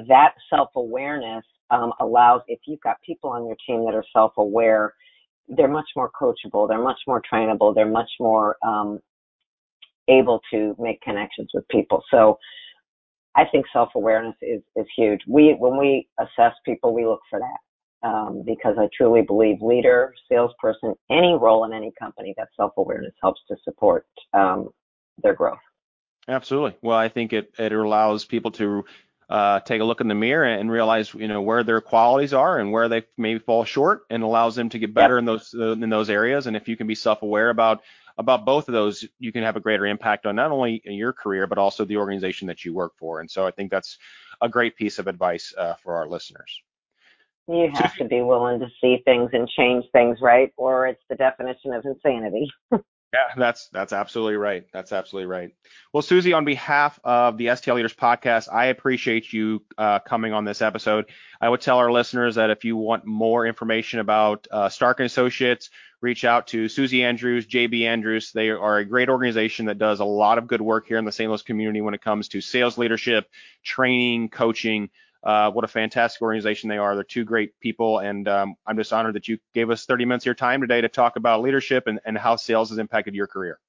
that 0.07 0.33
self-awareness 0.49 1.45
um, 1.71 1.93
allows, 1.99 2.41
if 2.47 2.59
you've 2.65 2.81
got 2.81 2.97
people 3.01 3.29
on 3.29 3.45
your 3.45 3.57
team 3.67 3.85
that 3.85 3.93
are 3.93 4.05
self-aware, 4.13 4.93
they're 5.47 5.67
much 5.67 5.89
more 5.95 6.09
coachable, 6.19 6.67
they're 6.67 6.81
much 6.81 6.99
more 7.07 7.21
trainable, 7.31 7.73
they're 7.73 7.85
much 7.85 8.09
more 8.19 8.55
um, 8.65 8.99
able 10.07 10.41
to 10.51 10.75
make 10.79 11.01
connections 11.01 11.49
with 11.53 11.67
people. 11.67 12.03
So 12.09 12.39
I 13.35 13.45
think 13.45 13.65
self-awareness 13.71 14.35
is, 14.41 14.61
is 14.75 14.85
huge. 14.95 15.21
We, 15.27 15.55
when 15.59 15.77
we 15.77 16.07
assess 16.19 16.53
people, 16.65 16.93
we 16.93 17.05
look 17.05 17.21
for 17.29 17.39
that. 17.39 17.59
Um, 18.01 18.43
because 18.45 18.77
I 18.79 18.87
truly 18.95 19.23
believe 19.23 19.61
leader, 19.61 20.13
salesperson, 20.31 20.95
any 21.09 21.33
role 21.33 21.65
in 21.65 21.73
any 21.73 21.91
company, 21.99 22.33
that 22.37 22.47
self-awareness 22.55 23.11
helps 23.21 23.41
to 23.49 23.57
support 23.65 24.05
um, 24.33 24.69
their 25.21 25.33
growth. 25.33 25.59
Absolutely. 26.29 26.77
Well, 26.81 26.97
I 26.97 27.09
think 27.09 27.33
it, 27.33 27.51
it 27.59 27.73
allows 27.73 28.23
people 28.23 28.51
to 28.51 28.85
uh, 29.29 29.59
take 29.59 29.81
a 29.81 29.83
look 29.83 30.01
in 30.01 30.07
the 30.07 30.15
mirror 30.15 30.45
and 30.45 30.71
realize 30.71 31.13
you 31.13 31.27
know 31.27 31.41
where 31.41 31.63
their 31.63 31.81
qualities 31.81 32.33
are 32.33 32.59
and 32.59 32.71
where 32.71 32.89
they 32.89 33.03
maybe 33.17 33.39
fall 33.39 33.63
short, 33.63 34.03
and 34.09 34.23
allows 34.23 34.55
them 34.55 34.69
to 34.69 34.79
get 34.79 34.93
better 34.93 35.17
in 35.17 35.25
those 35.25 35.53
uh, 35.53 35.73
in 35.73 35.89
those 35.89 36.09
areas. 36.09 36.47
And 36.47 36.55
if 36.55 36.67
you 36.67 36.75
can 36.75 36.87
be 36.87 36.95
self-aware 36.95 37.49
about 37.49 37.81
about 38.17 38.43
both 38.43 38.67
of 38.67 38.73
those, 38.73 39.05
you 39.19 39.31
can 39.31 39.43
have 39.43 39.55
a 39.55 39.59
greater 39.59 39.85
impact 39.85 40.25
on 40.25 40.35
not 40.35 40.51
only 40.51 40.81
your 40.83 41.13
career 41.13 41.47
but 41.47 41.57
also 41.57 41.85
the 41.85 41.97
organization 41.97 42.47
that 42.47 42.65
you 42.65 42.73
work 42.73 42.93
for. 42.97 43.21
And 43.21 43.29
so 43.29 43.45
I 43.45 43.51
think 43.51 43.71
that's 43.71 43.97
a 44.41 44.49
great 44.49 44.75
piece 44.75 44.99
of 44.99 45.07
advice 45.07 45.53
uh, 45.57 45.75
for 45.75 45.95
our 45.95 46.07
listeners. 46.07 46.61
You 47.47 47.71
have 47.73 47.95
to 47.95 48.05
be 48.05 48.21
willing 48.21 48.59
to 48.59 48.67
see 48.79 49.01
things 49.05 49.29
and 49.33 49.49
change 49.49 49.85
things, 49.91 50.19
right? 50.21 50.53
Or 50.55 50.85
it's 50.85 51.01
the 51.09 51.15
definition 51.15 51.73
of 51.73 51.83
insanity. 51.85 52.47
Yeah, 53.11 53.33
that's 53.35 53.69
that's 53.69 53.91
absolutely 53.91 54.35
right. 54.35 54.65
That's 54.71 54.91
absolutely 54.91 55.25
right. 55.27 55.51
Well, 55.91 56.03
Susie, 56.03 56.33
on 56.33 56.45
behalf 56.45 56.99
of 57.03 57.37
the 57.37 57.47
STL 57.47 57.75
Leaders 57.75 57.95
Podcast, 57.95 58.53
I 58.53 58.65
appreciate 58.65 59.33
you 59.33 59.63
uh, 59.79 59.97
coming 59.99 60.31
on 60.31 60.45
this 60.45 60.61
episode. 60.61 61.05
I 61.41 61.49
would 61.49 61.61
tell 61.61 61.79
our 61.79 61.91
listeners 61.91 62.35
that 62.35 62.51
if 62.51 62.65
you 62.65 62.77
want 62.77 63.05
more 63.05 63.47
information 63.47 63.99
about 63.99 64.47
uh, 64.51 64.69
Stark 64.69 64.99
and 64.99 65.07
Associates 65.07 65.71
reach 66.01 66.23
out 66.23 66.47
to 66.47 66.69
Susie 66.69 67.03
Andrews, 67.03 67.45
JB 67.47 67.85
Andrews. 67.85 68.31
They 68.31 68.49
are 68.49 68.77
a 68.77 68.85
great 68.85 69.09
organization 69.09 69.65
that 69.65 69.77
does 69.77 69.99
a 69.99 70.05
lot 70.05 70.37
of 70.37 70.47
good 70.47 70.61
work 70.61 70.87
here 70.87 70.97
in 70.97 71.05
the 71.05 71.11
St. 71.11 71.29
Louis 71.29 71.41
community 71.41 71.81
when 71.81 71.93
it 71.93 72.01
comes 72.01 72.29
to 72.29 72.41
sales 72.41 72.77
leadership, 72.77 73.27
training, 73.63 74.29
coaching. 74.29 74.89
Uh, 75.23 75.51
what 75.51 75.65
a 75.65 75.67
fantastic 75.67 76.21
organization 76.21 76.69
they 76.69 76.77
are. 76.77 76.95
They're 76.95 77.03
two 77.03 77.25
great 77.25 77.59
people, 77.59 77.99
and 77.99 78.27
um, 78.27 78.55
I'm 78.65 78.77
just 78.77 78.93
honored 78.93 79.15
that 79.15 79.27
you 79.27 79.37
gave 79.53 79.69
us 79.69 79.85
30 79.85 80.05
minutes 80.05 80.23
of 80.23 80.27
your 80.27 80.35
time 80.35 80.61
today 80.61 80.81
to 80.81 80.87
talk 80.87 81.17
about 81.17 81.41
leadership 81.41 81.87
and, 81.87 81.99
and 82.05 82.17
how 82.17 82.37
sales 82.37 82.69
has 82.69 82.77
impacted 82.77 83.15
your 83.15 83.27
career. 83.27 83.59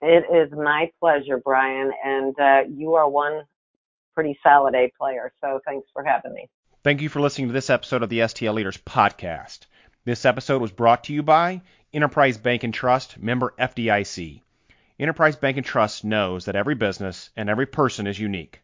It 0.00 0.24
is 0.34 0.52
my 0.52 0.90
pleasure, 1.00 1.38
Brian, 1.42 1.90
and 2.04 2.38
uh, 2.38 2.62
you 2.68 2.94
are 2.94 3.08
one 3.08 3.42
pretty 4.14 4.38
solid 4.42 4.74
A 4.74 4.90
player, 4.98 5.32
so 5.40 5.60
thanks 5.66 5.88
for 5.92 6.04
having 6.04 6.32
me. 6.32 6.48
Thank 6.82 7.00
you 7.00 7.08
for 7.08 7.20
listening 7.20 7.48
to 7.48 7.54
this 7.54 7.70
episode 7.70 8.02
of 8.02 8.08
the 8.08 8.20
STL 8.20 8.54
Leaders 8.54 8.76
Podcast. 8.76 9.60
This 10.04 10.24
episode 10.24 10.60
was 10.60 10.72
brought 10.72 11.04
to 11.04 11.14
you 11.14 11.22
by 11.22 11.62
Enterprise 11.92 12.36
Bank 12.36 12.64
and 12.64 12.74
Trust, 12.74 13.18
member 13.18 13.54
FDIC. 13.58 14.42
Enterprise 14.98 15.36
Bank 15.36 15.56
and 15.56 15.66
Trust 15.66 16.04
knows 16.04 16.44
that 16.44 16.56
every 16.56 16.74
business 16.74 17.30
and 17.36 17.48
every 17.48 17.66
person 17.66 18.06
is 18.06 18.18
unique. 18.18 18.60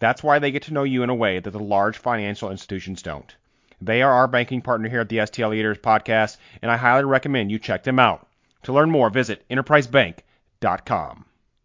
That's 0.00 0.22
why 0.22 0.40
they 0.40 0.50
get 0.50 0.64
to 0.64 0.72
know 0.72 0.82
you 0.82 1.04
in 1.04 1.10
a 1.10 1.14
way 1.14 1.38
that 1.38 1.50
the 1.50 1.60
large 1.60 1.96
financial 1.96 2.50
institutions 2.50 3.02
don't. 3.02 3.34
They 3.80 4.02
are 4.02 4.12
our 4.12 4.26
banking 4.26 4.60
partner 4.60 4.88
here 4.88 5.00
at 5.00 5.08
the 5.08 5.18
STL 5.18 5.50
Leaders 5.50 5.78
podcast, 5.78 6.36
and 6.60 6.70
I 6.70 6.76
highly 6.76 7.04
recommend 7.04 7.52
you 7.52 7.58
check 7.58 7.84
them 7.84 7.98
out. 7.98 8.26
To 8.64 8.72
learn 8.72 8.90
more, 8.90 9.08
visit 9.08 9.44
enterprisebank.com. 9.48 11.24